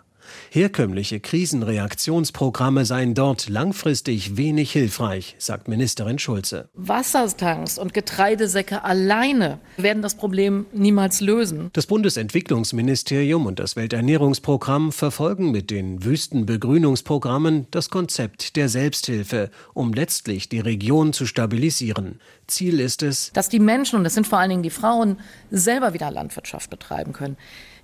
Herkömmliche 0.52 1.20
Krisenreaktionsprogramme 1.20 2.84
seien 2.84 3.14
dort 3.14 3.50
langfristig 3.50 4.36
wenig 4.36 4.72
hilfreich, 4.72 5.36
sagt 5.38 5.68
Ministerin 5.68 6.18
Schulze. 6.18 6.70
Wassertanks 6.74 7.78
und 7.78 7.94
Getreidesäcke 7.94 8.84
alleine 8.84 9.60
werden 9.78 10.02
das 10.02 10.16
Problem 10.16 10.66
niemals 10.74 11.22
lösen. 11.22 11.70
Das 11.74 11.86
Bundesentwicklungsministerium 11.86 13.46
und 13.46 13.60
das 13.60 13.76
Welternährungsprogramm 13.76 14.92
verfolgen 14.92 15.52
mit 15.52 15.70
den 15.70 16.04
Wüstenbegrünungsprogrammen 16.04 17.68
das 17.70 17.92
Konzept 17.92 18.56
der 18.56 18.70
Selbsthilfe, 18.70 19.52
um 19.76 19.94
letztlich 19.94 20.50
die 20.50 20.62
Region 20.62 21.14
zu 21.14 21.28
stabilisieren. 21.28 22.20
Ziel 22.48 22.80
ist 22.80 23.04
es, 23.04 23.32
dass 23.34 23.50
die 23.50 23.60
Menschen, 23.60 23.98
und 23.98 24.04
das 24.04 24.16
sind 24.16 24.26
vor 24.26 24.40
allen 24.40 24.50
Dingen 24.50 24.64
die 24.64 24.72
Frauen, 24.72 25.18
selber 25.52 25.94
wieder 25.94 26.10
Landwirtschaft 26.10 26.72
betreiben 26.72 27.14
können. 27.14 27.38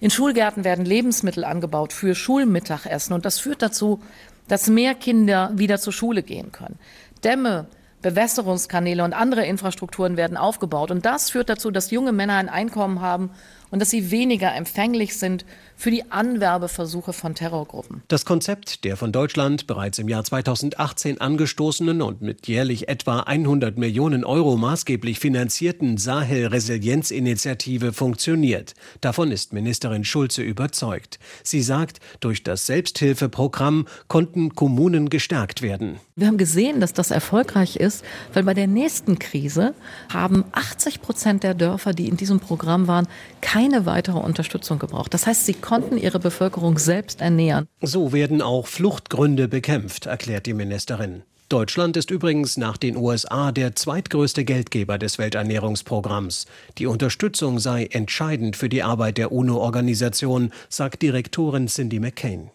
In 0.05 0.11
Schulgärten 0.11 0.63
werden 0.63 0.85
Lebensmittel 0.85 1.43
angebaut 1.43 1.91
für 1.91 2.13
Schulmittagessen 2.13 3.15
und 3.15 3.25
das 3.25 3.39
führt 3.39 3.63
dazu, 3.63 4.03
dass 4.47 4.69
mehr 4.69 4.93
Kinder 4.93 5.49
wieder 5.55 5.79
zur 5.79 5.93
Schule 5.93 6.21
gehen 6.21 6.51
können. 6.51 6.77
Dämme, 7.23 7.65
Bewässerungskanäle 8.03 9.03
und 9.03 9.13
andere 9.13 9.47
Infrastrukturen 9.47 10.15
werden 10.15 10.37
aufgebaut 10.37 10.91
und 10.91 11.07
das 11.07 11.31
führt 11.31 11.49
dazu, 11.49 11.71
dass 11.71 11.89
junge 11.89 12.11
Männer 12.11 12.35
ein 12.35 12.49
Einkommen 12.49 13.01
haben 13.01 13.31
und 13.71 13.79
dass 13.79 13.89
sie 13.89 14.11
weniger 14.11 14.53
empfänglich 14.55 15.17
sind 15.17 15.45
für 15.75 15.91
die 15.91 16.09
Anwerbeversuche 16.11 17.13
von 17.13 17.35
Terrorgruppen. 17.35 18.01
Das 18.07 18.25
Konzept 18.25 18.85
der 18.85 18.95
von 18.97 19.11
Deutschland 19.11 19.67
bereits 19.67 19.99
im 19.99 20.07
Jahr 20.07 20.23
2018 20.23 21.19
angestoßenen 21.19 22.01
und 22.01 22.21
mit 22.21 22.47
jährlich 22.47 22.87
etwa 22.87 23.21
100 23.21 23.77
Millionen 23.77 24.23
Euro 24.23 24.55
maßgeblich 24.55 25.19
finanzierten 25.19 25.97
Sahel-Resilienzinitiative 25.97 27.93
funktioniert. 27.93 28.73
Davon 29.01 29.31
ist 29.31 29.53
Ministerin 29.53 30.05
Schulze 30.05 30.41
überzeugt. 30.41 31.19
Sie 31.43 31.61
sagt, 31.61 31.99
durch 32.19 32.43
das 32.43 32.65
Selbsthilfeprogramm 32.65 33.87
konnten 34.07 34.55
Kommunen 34.55 35.09
gestärkt 35.09 35.61
werden. 35.61 35.99
Wir 36.15 36.27
haben 36.27 36.37
gesehen, 36.37 36.79
dass 36.79 36.93
das 36.93 37.11
erfolgreich 37.11 37.75
ist, 37.75 38.05
weil 38.33 38.43
bei 38.43 38.53
der 38.53 38.67
nächsten 38.67 39.19
Krise 39.19 39.73
haben 40.13 40.45
80 40.53 41.01
Prozent 41.01 41.43
der 41.43 41.53
Dörfer, 41.53 41.91
die 41.91 42.07
in 42.07 42.15
diesem 42.15 42.39
Programm 42.39 42.87
waren, 42.87 43.07
keine 43.41 43.64
weitere 43.85 44.19
Unterstützung 44.19 44.79
gebraucht. 44.79 45.13
Das 45.13 45.27
heißt, 45.27 45.45
sie 45.45 45.53
konnten 45.53 45.97
ihre 45.97 46.19
Bevölkerung 46.19 46.77
selbst 46.77 47.21
ernähren. 47.21 47.67
So 47.81 48.13
werden 48.13 48.41
auch 48.41 48.67
Fluchtgründe 48.67 49.47
bekämpft, 49.47 50.05
erklärt 50.05 50.45
die 50.45 50.53
Ministerin. 50.53 51.23
Deutschland 51.47 51.95
ist 51.95 52.09
übrigens 52.09 52.57
nach 52.57 52.75
den 52.75 52.97
USA 52.97 53.51
der 53.51 53.75
zweitgrößte 53.75 54.43
Geldgeber 54.43 54.97
des 54.97 55.19
Welternährungsprogramms. 55.19 56.47
Die 56.79 56.87
Unterstützung 56.87 57.59
sei 57.59 57.85
entscheidend 57.85 58.55
für 58.55 58.67
die 58.67 58.81
Arbeit 58.81 59.19
der 59.19 59.31
UNO-Organisation, 59.31 60.51
sagt 60.69 61.03
Direktorin 61.03 61.67
Cindy 61.67 61.99
McCain. 61.99 62.49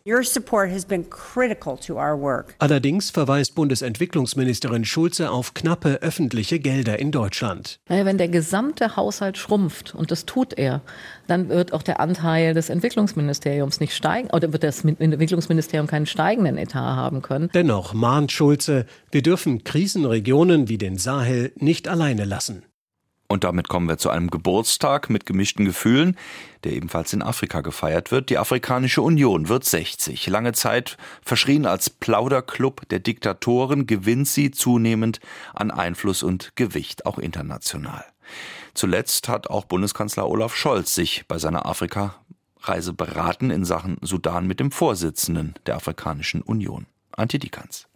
Allerdings 2.58 3.10
verweist 3.10 3.54
Bundesentwicklungsministerin 3.54 4.84
Schulze 4.84 5.30
auf 5.30 5.54
knappe 5.54 6.02
öffentliche 6.02 6.58
Gelder 6.58 6.98
in 6.98 7.12
Deutschland. 7.12 7.78
Naja, 7.88 8.04
wenn 8.04 8.18
der 8.18 8.28
gesamte 8.28 8.96
Haushalt 8.96 9.38
schrumpft, 9.38 9.94
und 9.94 10.10
das 10.10 10.26
tut 10.26 10.58
er, 10.58 10.82
dann 11.30 11.48
wird 11.48 11.72
auch 11.72 11.82
der 11.82 12.00
Anteil 12.00 12.54
des 12.54 12.68
Entwicklungsministeriums 12.68 13.80
nicht 13.80 13.94
steigen, 13.94 14.28
oder 14.30 14.52
wird 14.52 14.64
das 14.64 14.84
Entwicklungsministerium 14.84 15.86
keinen 15.86 16.06
steigenden 16.06 16.58
Etat 16.58 16.96
haben 16.96 17.22
können. 17.22 17.50
Dennoch 17.54 17.94
mahnt 17.94 18.32
Schulze, 18.32 18.86
wir 19.10 19.22
dürfen 19.22 19.64
Krisenregionen 19.64 20.68
wie 20.68 20.78
den 20.78 20.98
Sahel 20.98 21.52
nicht 21.56 21.88
alleine 21.88 22.24
lassen. 22.24 22.64
Und 23.30 23.44
damit 23.44 23.68
kommen 23.68 23.88
wir 23.88 23.96
zu 23.96 24.10
einem 24.10 24.28
Geburtstag 24.28 25.08
mit 25.08 25.24
gemischten 25.24 25.64
Gefühlen, 25.64 26.16
der 26.64 26.72
ebenfalls 26.72 27.12
in 27.12 27.22
Afrika 27.22 27.60
gefeiert 27.60 28.10
wird. 28.10 28.28
Die 28.28 28.38
Afrikanische 28.38 29.02
Union 29.02 29.48
wird 29.48 29.64
60. 29.64 30.26
Lange 30.26 30.50
Zeit 30.50 30.96
verschrien 31.22 31.64
als 31.64 31.90
Plauderclub 31.90 32.88
der 32.88 32.98
Diktatoren, 32.98 33.86
gewinnt 33.86 34.26
sie 34.26 34.50
zunehmend 34.50 35.20
an 35.54 35.70
Einfluss 35.70 36.24
und 36.24 36.56
Gewicht, 36.56 37.06
auch 37.06 37.20
international. 37.20 38.04
Zuletzt 38.74 39.28
hat 39.28 39.50
auch 39.50 39.64
Bundeskanzler 39.64 40.28
Olaf 40.28 40.54
Scholz 40.54 40.94
sich 40.94 41.24
bei 41.28 41.38
seiner 41.38 41.66
Afrika-Reise 41.66 42.92
beraten 42.92 43.50
in 43.50 43.64
Sachen 43.64 43.96
Sudan 44.02 44.46
mit 44.46 44.60
dem 44.60 44.70
Vorsitzenden 44.70 45.54
der 45.66 45.76
Afrikanischen 45.76 46.42
Union, 46.42 46.86
Antje 47.16 47.38
Dikans. 47.38 47.86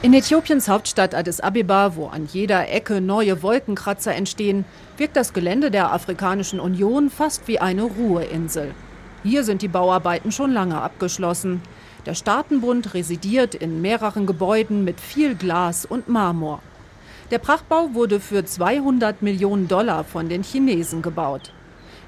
In 0.00 0.14
Äthiopiens 0.14 0.68
Hauptstadt 0.68 1.12
Addis 1.12 1.40
Abeba, 1.40 1.96
wo 1.96 2.06
an 2.06 2.28
jeder 2.32 2.68
Ecke 2.68 3.00
neue 3.00 3.42
Wolkenkratzer 3.42 4.14
entstehen, 4.14 4.64
wirkt 4.96 5.16
das 5.16 5.32
Gelände 5.32 5.72
der 5.72 5.92
Afrikanischen 5.92 6.60
Union 6.60 7.10
fast 7.10 7.48
wie 7.48 7.58
eine 7.58 7.82
Ruheinsel. 7.82 8.76
Hier 9.24 9.42
sind 9.42 9.60
die 9.60 9.68
Bauarbeiten 9.68 10.30
schon 10.30 10.52
lange 10.52 10.80
abgeschlossen. 10.80 11.62
Der 12.06 12.14
Staatenbund 12.14 12.94
residiert 12.94 13.56
in 13.56 13.82
mehreren 13.82 14.26
Gebäuden 14.26 14.84
mit 14.84 15.00
viel 15.00 15.34
Glas 15.34 15.84
und 15.84 16.08
Marmor. 16.08 16.62
Der 17.30 17.38
Prachtbau 17.38 17.90
wurde 17.92 18.20
für 18.20 18.42
200 18.42 19.20
Millionen 19.20 19.68
Dollar 19.68 20.02
von 20.04 20.30
den 20.30 20.42
Chinesen 20.42 21.02
gebaut. 21.02 21.52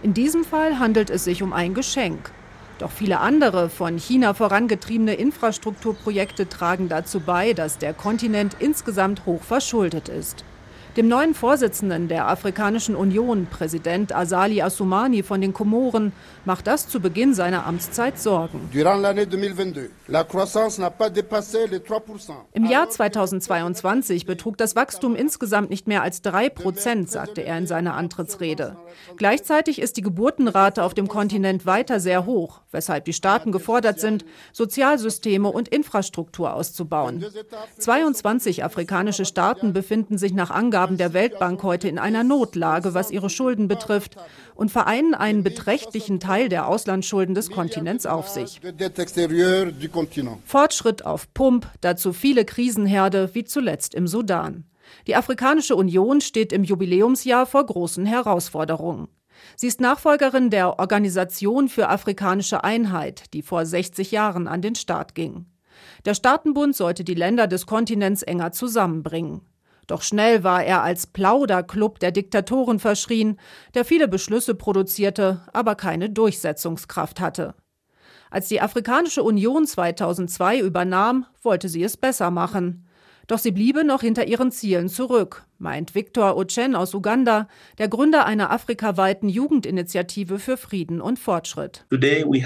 In 0.02 0.14
diesem 0.14 0.44
Fall 0.44 0.78
handelt 0.78 1.10
es 1.10 1.24
sich 1.24 1.42
um 1.42 1.52
ein 1.52 1.74
Geschenk. 1.74 2.30
Doch 2.78 2.90
viele 2.90 3.20
andere 3.20 3.68
von 3.68 3.98
China 3.98 4.32
vorangetriebene 4.32 5.12
Infrastrukturprojekte 5.12 6.48
tragen 6.48 6.88
dazu 6.88 7.20
bei, 7.20 7.52
dass 7.52 7.76
der 7.76 7.92
Kontinent 7.92 8.56
insgesamt 8.60 9.26
hoch 9.26 9.42
verschuldet 9.42 10.08
ist. 10.08 10.42
Dem 11.00 11.08
neuen 11.08 11.32
Vorsitzenden 11.32 12.08
der 12.08 12.28
Afrikanischen 12.28 12.94
Union, 12.94 13.46
Präsident 13.46 14.14
Asali 14.14 14.60
Assoumani 14.60 15.22
von 15.22 15.40
den 15.40 15.54
Komoren, 15.54 16.12
macht 16.44 16.66
das 16.66 16.88
zu 16.88 17.00
Beginn 17.00 17.32
seiner 17.32 17.64
Amtszeit 17.66 18.18
Sorgen. 18.18 18.68
Im 22.52 22.66
Jahr 22.66 22.90
2022 22.90 24.26
betrug 24.26 24.58
das 24.58 24.76
Wachstum 24.76 25.16
insgesamt 25.16 25.70
nicht 25.70 25.86
mehr 25.86 26.02
als 26.02 26.20
drei 26.20 26.50
Prozent, 26.50 27.10
sagte 27.10 27.40
er 27.40 27.56
in 27.56 27.66
seiner 27.66 27.94
Antrittsrede. 27.94 28.76
Gleichzeitig 29.16 29.80
ist 29.80 29.96
die 29.96 30.02
Geburtenrate 30.02 30.84
auf 30.84 30.92
dem 30.92 31.08
Kontinent 31.08 31.64
weiter 31.64 31.98
sehr 31.98 32.26
hoch, 32.26 32.60
weshalb 32.72 33.06
die 33.06 33.14
Staaten 33.14 33.52
gefordert 33.52 34.00
sind, 34.00 34.26
Sozialsysteme 34.52 35.48
und 35.48 35.68
Infrastruktur 35.68 36.52
auszubauen. 36.52 37.24
22 37.78 38.64
afrikanische 38.64 39.24
Staaten 39.24 39.72
befinden 39.72 40.18
sich 40.18 40.34
nach 40.34 40.50
Angaben 40.50 40.89
der 40.96 41.12
Weltbank 41.12 41.62
heute 41.62 41.88
in 41.88 41.98
einer 41.98 42.24
Notlage, 42.24 42.94
was 42.94 43.10
ihre 43.10 43.30
Schulden 43.30 43.68
betrifft, 43.68 44.16
und 44.54 44.70
vereinen 44.70 45.14
einen 45.14 45.42
beträchtlichen 45.42 46.20
Teil 46.20 46.48
der 46.48 46.66
Auslandsschulden 46.66 47.34
des 47.34 47.50
Kontinents 47.50 48.06
auf 48.06 48.28
sich. 48.28 48.60
Fortschritt 50.44 51.04
auf 51.04 51.32
Pump, 51.34 51.68
dazu 51.80 52.12
viele 52.12 52.44
Krisenherde, 52.44 53.30
wie 53.34 53.44
zuletzt 53.44 53.94
im 53.94 54.06
Sudan. 54.06 54.64
Die 55.06 55.16
Afrikanische 55.16 55.76
Union 55.76 56.20
steht 56.20 56.52
im 56.52 56.64
Jubiläumsjahr 56.64 57.46
vor 57.46 57.64
großen 57.64 58.06
Herausforderungen. 58.06 59.08
Sie 59.56 59.66
ist 59.66 59.80
Nachfolgerin 59.80 60.50
der 60.50 60.78
Organisation 60.78 61.68
für 61.68 61.88
afrikanische 61.88 62.64
Einheit, 62.64 63.32
die 63.32 63.42
vor 63.42 63.64
60 63.64 64.10
Jahren 64.10 64.48
an 64.48 64.62
den 64.62 64.74
Start 64.74 65.14
ging. 65.14 65.46
Der 66.04 66.14
Staatenbund 66.14 66.76
sollte 66.76 67.04
die 67.04 67.14
Länder 67.14 67.46
des 67.46 67.66
Kontinents 67.66 68.22
enger 68.22 68.52
zusammenbringen. 68.52 69.42
Doch 69.90 70.02
schnell 70.02 70.44
war 70.44 70.62
er 70.62 70.84
als 70.84 71.08
Plauderclub 71.08 71.98
der 71.98 72.12
Diktatoren 72.12 72.78
verschrien, 72.78 73.40
der 73.74 73.84
viele 73.84 74.06
Beschlüsse 74.06 74.54
produzierte, 74.54 75.40
aber 75.52 75.74
keine 75.74 76.08
Durchsetzungskraft 76.08 77.18
hatte. 77.18 77.56
Als 78.30 78.46
die 78.46 78.60
Afrikanische 78.60 79.24
Union 79.24 79.66
2002 79.66 80.60
übernahm, 80.60 81.26
wollte 81.42 81.68
sie 81.68 81.82
es 81.82 81.96
besser 81.96 82.30
machen. 82.30 82.86
Doch 83.26 83.40
sie 83.40 83.50
bliebe 83.50 83.82
noch 83.82 84.02
hinter 84.02 84.28
ihren 84.28 84.52
Zielen 84.52 84.88
zurück, 84.88 85.44
meint 85.60 85.94
Victor 85.94 86.36
Ochen 86.36 86.74
aus 86.74 86.94
Uganda, 86.94 87.48
der 87.78 87.88
Gründer 87.88 88.26
einer 88.26 88.50
afrikaweiten 88.50 89.28
Jugendinitiative 89.28 90.38
für 90.38 90.56
Frieden 90.56 91.00
und 91.00 91.18
Fortschritt. 91.18 91.84
Wir 91.90 92.44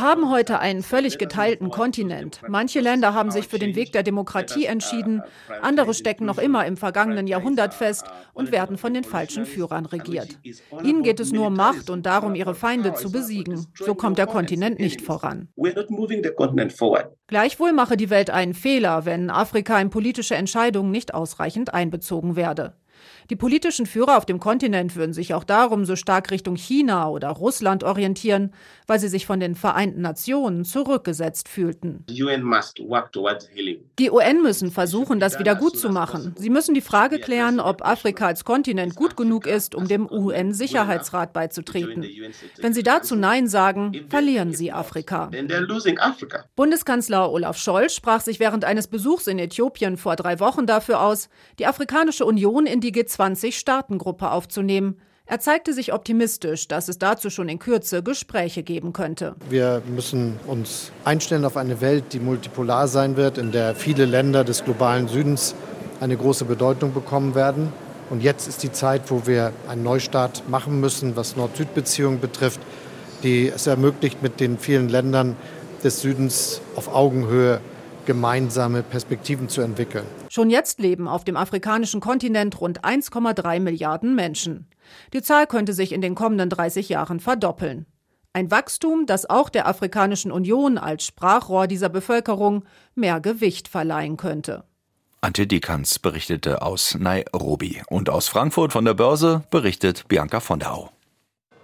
haben 0.00 0.30
heute 0.30 0.58
einen 0.58 0.82
völlig 0.82 1.18
geteilten 1.18 1.70
Kontinent. 1.70 2.40
Manche 2.48 2.80
Länder 2.80 3.14
haben 3.14 3.30
sich 3.30 3.48
für 3.48 3.58
den 3.58 3.74
Weg 3.74 3.92
der 3.92 4.02
Demokratie 4.02 4.66
entschieden, 4.66 5.22
andere 5.62 5.94
stecken 5.94 6.26
noch 6.26 6.38
immer 6.38 6.66
im 6.66 6.76
vergangenen 6.76 7.26
Jahrhundert 7.26 7.72
fest 7.72 8.04
und 8.34 8.52
werden 8.52 8.76
von 8.76 8.92
den 8.92 9.04
falschen 9.04 9.46
Führern 9.46 9.86
regiert. 9.86 10.38
Ihnen 10.82 11.02
geht 11.02 11.20
es 11.20 11.32
nur 11.32 11.46
um 11.46 11.54
Macht 11.54 11.88
und 11.88 12.04
darum, 12.04 12.34
ihre 12.34 12.54
Feinde 12.54 12.94
zu 12.94 13.10
besiegen. 13.10 13.66
So 13.74 13.94
kommt 13.94 14.18
der 14.18 14.26
Kontinent 14.26 14.78
nicht 14.78 15.00
voran. 15.00 15.48
Gleichwohl 17.28 17.72
mache 17.72 17.96
die 17.96 18.10
Welt 18.10 18.30
einen 18.30 18.54
Fehler, 18.54 19.04
wenn 19.04 19.30
Afrika 19.30 19.80
in 19.80 19.90
politische 19.90 20.34
Entscheidungen 20.34 20.90
nicht 20.90 21.05
ausreichend 21.14 21.74
einbezogen 21.74 22.36
werde. 22.36 22.74
Die 23.30 23.36
politischen 23.36 23.86
Führer 23.86 24.16
auf 24.16 24.26
dem 24.26 24.38
Kontinent 24.38 24.94
würden 24.94 25.12
sich 25.12 25.34
auch 25.34 25.44
darum 25.44 25.84
so 25.84 25.96
stark 25.96 26.30
Richtung 26.30 26.54
China 26.56 27.08
oder 27.08 27.28
Russland 27.30 27.82
orientieren, 27.82 28.52
weil 28.86 29.00
sie 29.00 29.08
sich 29.08 29.26
von 29.26 29.40
den 29.40 29.54
Vereinten 29.56 30.00
Nationen 30.00 30.64
zurückgesetzt 30.64 31.48
fühlten. 31.48 32.04
Die 33.98 34.10
UN 34.10 34.42
müssen 34.42 34.70
versuchen, 34.70 35.18
das 35.18 35.38
wieder 35.38 35.54
gut 35.56 35.78
zu 35.78 35.88
machen. 35.90 36.34
Sie 36.36 36.50
müssen 36.50 36.74
die 36.74 36.80
Frage 36.80 37.18
klären, 37.18 37.58
ob 37.58 37.84
Afrika 37.84 38.26
als 38.26 38.44
Kontinent 38.44 38.94
gut 38.94 39.16
genug 39.16 39.46
ist, 39.46 39.74
um 39.74 39.88
dem 39.88 40.10
UN-Sicherheitsrat 40.10 41.32
beizutreten. 41.32 42.06
Wenn 42.58 42.74
sie 42.74 42.82
dazu 42.82 43.16
Nein 43.16 43.48
sagen, 43.48 44.06
verlieren 44.08 44.54
sie 44.54 44.70
Afrika. 44.72 45.30
Bundeskanzler 46.54 47.32
Olaf 47.32 47.58
Scholz 47.58 47.94
sprach 47.94 48.20
sich 48.20 48.38
während 48.38 48.64
eines 48.64 48.86
Besuchs 48.86 49.26
in 49.26 49.38
Äthiopien 49.38 49.96
vor 49.96 50.16
drei 50.16 50.38
Wochen 50.38 50.66
dafür 50.66 51.00
aus, 51.00 51.28
die 51.58 51.66
Afrikanische 51.66 52.24
Union 52.24 52.66
in 52.66 52.80
die 52.80 52.92
G20-Staatengruppe 53.16 54.30
aufzunehmen. 54.30 54.96
Er 55.28 55.40
zeigte 55.40 55.72
sich 55.72 55.92
optimistisch, 55.92 56.68
dass 56.68 56.88
es 56.88 56.98
dazu 56.98 57.30
schon 57.30 57.48
in 57.48 57.58
Kürze 57.58 58.02
Gespräche 58.02 58.62
geben 58.62 58.92
könnte. 58.92 59.34
Wir 59.48 59.82
müssen 59.86 60.38
uns 60.46 60.92
einstellen 61.04 61.44
auf 61.44 61.56
eine 61.56 61.80
Welt, 61.80 62.12
die 62.12 62.20
multipolar 62.20 62.86
sein 62.86 63.16
wird, 63.16 63.36
in 63.36 63.50
der 63.50 63.74
viele 63.74 64.04
Länder 64.04 64.44
des 64.44 64.64
globalen 64.64 65.08
Südens 65.08 65.56
eine 66.00 66.16
große 66.16 66.44
Bedeutung 66.44 66.94
bekommen 66.94 67.34
werden. 67.34 67.72
Und 68.08 68.22
jetzt 68.22 68.46
ist 68.46 68.62
die 68.62 68.70
Zeit, 68.70 69.10
wo 69.10 69.26
wir 69.26 69.52
einen 69.66 69.82
Neustart 69.82 70.48
machen 70.48 70.78
müssen, 70.78 71.16
was 71.16 71.34
Nord-Süd-Beziehungen 71.34 72.20
betrifft, 72.20 72.60
die 73.24 73.48
es 73.48 73.66
ermöglicht, 73.66 74.22
mit 74.22 74.38
den 74.38 74.58
vielen 74.58 74.88
Ländern 74.88 75.36
des 75.82 76.02
Südens 76.02 76.60
auf 76.76 76.94
Augenhöhe 76.94 77.60
gemeinsame 78.06 78.82
Perspektiven 78.82 79.48
zu 79.48 79.60
entwickeln. 79.60 80.06
Schon 80.30 80.48
jetzt 80.48 80.80
leben 80.80 81.08
auf 81.08 81.24
dem 81.24 81.36
afrikanischen 81.36 82.00
Kontinent 82.00 82.60
rund 82.60 82.84
1,3 82.84 83.60
Milliarden 83.60 84.14
Menschen. 84.14 84.68
Die 85.12 85.22
Zahl 85.22 85.46
könnte 85.46 85.74
sich 85.74 85.92
in 85.92 86.00
den 86.00 86.14
kommenden 86.14 86.48
30 86.48 86.88
Jahren 86.88 87.20
verdoppeln. 87.20 87.86
Ein 88.32 88.50
Wachstum, 88.50 89.06
das 89.06 89.28
auch 89.28 89.48
der 89.48 89.66
Afrikanischen 89.66 90.30
Union 90.30 90.78
als 90.78 91.04
Sprachrohr 91.04 91.66
dieser 91.66 91.88
Bevölkerung 91.88 92.64
mehr 92.94 93.20
Gewicht 93.20 93.66
verleihen 93.68 94.16
könnte. 94.16 94.64
Ante 95.22 95.46
Dikans 95.46 95.98
berichtete 95.98 96.62
aus 96.62 96.96
Nairobi. 96.98 97.82
Und 97.88 98.10
aus 98.10 98.28
Frankfurt 98.28 98.72
von 98.72 98.84
der 98.84 98.94
Börse 98.94 99.42
berichtet 99.50 100.06
Bianca 100.08 100.40
von 100.40 100.60
der 100.60 100.72
Au. 100.72 100.90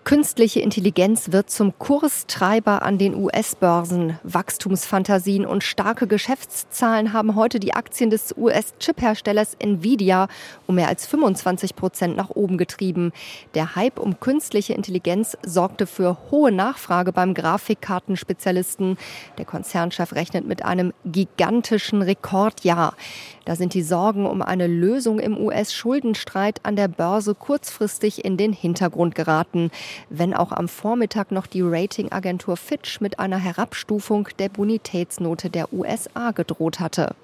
Künstliche 0.05 0.59
Intelligenz 0.59 1.31
wird 1.31 1.49
zum 1.49 1.79
Kurstreiber 1.79 2.83
an 2.83 2.99
den 2.99 3.15
US-Börsen. 3.15 4.19
Wachstumsfantasien 4.25 5.47
und 5.47 5.63
starke 5.63 6.09
Geschäftszahlen 6.09 7.13
haben 7.13 7.37
heute 7.37 7.61
die 7.61 7.73
Aktien 7.75 8.11
des 8.11 8.35
US-Chip-Herstellers 8.37 9.55
Nvidia 9.61 10.27
um 10.67 10.75
mehr 10.75 10.89
als 10.89 11.07
25 11.07 11.77
Prozent 11.77 12.17
nach 12.17 12.31
oben 12.31 12.59
getrieben. 12.59 13.13
Der 13.55 13.77
Hype 13.77 14.01
um 14.01 14.19
künstliche 14.19 14.75
Intelligenz 14.75 15.37
sorgte 15.47 15.87
für 15.87 16.19
hohe 16.33 16.51
Nachfrage 16.51 17.13
beim 17.13 17.33
Grafikkartenspezialisten. 17.33 18.99
Der 19.39 19.45
Konzernchef 19.45 20.15
rechnet 20.15 20.45
mit 20.45 20.65
einem 20.65 20.93
gigantischen 21.05 22.03
Rekordjahr. 22.03 22.97
Da 23.45 23.55
sind 23.55 23.73
die 23.75 23.83
Sorgen 23.83 24.27
um 24.27 24.43
eine 24.43 24.67
Lösung 24.67 25.21
im 25.21 25.39
US-Schuldenstreit 25.39 26.61
an 26.65 26.75
der 26.75 26.89
Börse 26.89 27.37
kurzfristig 27.37 28.25
in 28.25 28.37
den 28.37 28.53
Hintergrund 28.53 29.15
geraten 29.15 29.71
wenn 30.11 30.35
auch 30.35 30.53
am 30.53 30.69
Vormittag 30.69 31.33
noch 31.33 31.47
die 31.47 31.63
Ratingagentur 31.63 32.57
Fitch 32.57 33.01
mit 33.01 33.19
einer 33.19 33.39
Herabstufung 33.39 34.29
der 34.39 34.49
Bonitätsnote 34.49 35.51
der 35.51 35.73
USA 35.73 36.31
gedroht 36.31 36.81
hatte. 36.81 37.15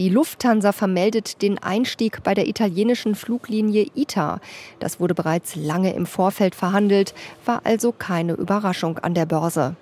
Die 0.00 0.08
Lufthansa 0.08 0.72
vermeldet 0.72 1.40
den 1.42 1.58
Einstieg 1.58 2.22
bei 2.22 2.32
der 2.32 2.48
italienischen 2.48 3.14
Fluglinie 3.14 3.88
ITA. 3.94 4.40
Das 4.78 4.98
wurde 4.98 5.14
bereits 5.14 5.56
lange 5.56 5.92
im 5.92 6.06
Vorfeld 6.06 6.54
verhandelt, 6.54 7.12
war 7.44 7.60
also 7.64 7.92
keine 7.92 8.32
Überraschung 8.32 8.98
an 8.98 9.12
der 9.12 9.26
Börse. 9.26 9.76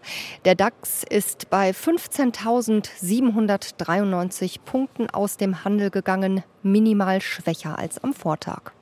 Der 0.45 0.57
DAX 0.57 1.05
ist 1.09 1.51
bei 1.51 1.71
15.793 1.71 4.57
Punkten 4.65 5.09
aus 5.09 5.37
dem 5.37 5.65
Handel 5.65 5.91
gegangen, 5.91 6.43
minimal 6.65 7.21
schwächer 7.21 7.79
als 7.79 8.03
am 8.03 8.13
Vortag. 8.13 8.73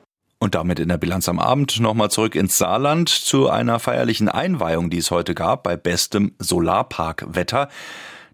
Und 0.46 0.54
damit 0.54 0.78
in 0.78 0.86
der 0.86 0.96
Bilanz 0.96 1.28
am 1.28 1.40
Abend 1.40 1.80
nochmal 1.80 2.08
zurück 2.08 2.36
ins 2.36 2.56
Saarland 2.56 3.08
zu 3.08 3.50
einer 3.50 3.80
feierlichen 3.80 4.28
Einweihung, 4.28 4.90
die 4.90 4.98
es 4.98 5.10
heute 5.10 5.34
gab 5.34 5.64
bei 5.64 5.76
bestem 5.76 6.36
Solarparkwetter. 6.38 7.68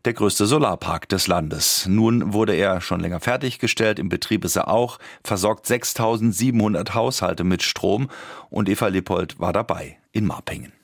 Der 0.05 0.13
größte 0.13 0.45
Solarpark 0.45 1.09
des 1.09 1.27
Landes. 1.27 1.87
Nun 1.89 2.35
wurde 2.35 2.55
er 2.55 2.83
schon 2.83 3.01
länger 3.01 3.21
fertiggestellt. 3.21 3.99
Im 3.99 4.11
Betrieb 4.11 4.45
ist 4.45 4.57
er 4.57 4.69
auch. 4.69 4.99
Versorgt 5.25 5.67
6700 5.67 6.93
Haushalte 6.93 7.45
mit 7.45 7.63
Strom. 7.63 8.11
Und 8.51 8.69
Eva 8.69 8.89
Lippold 8.89 9.41
war 9.41 9.55
dabei 9.55 9.97
in 10.13 10.27
Marpingen. 10.27 10.82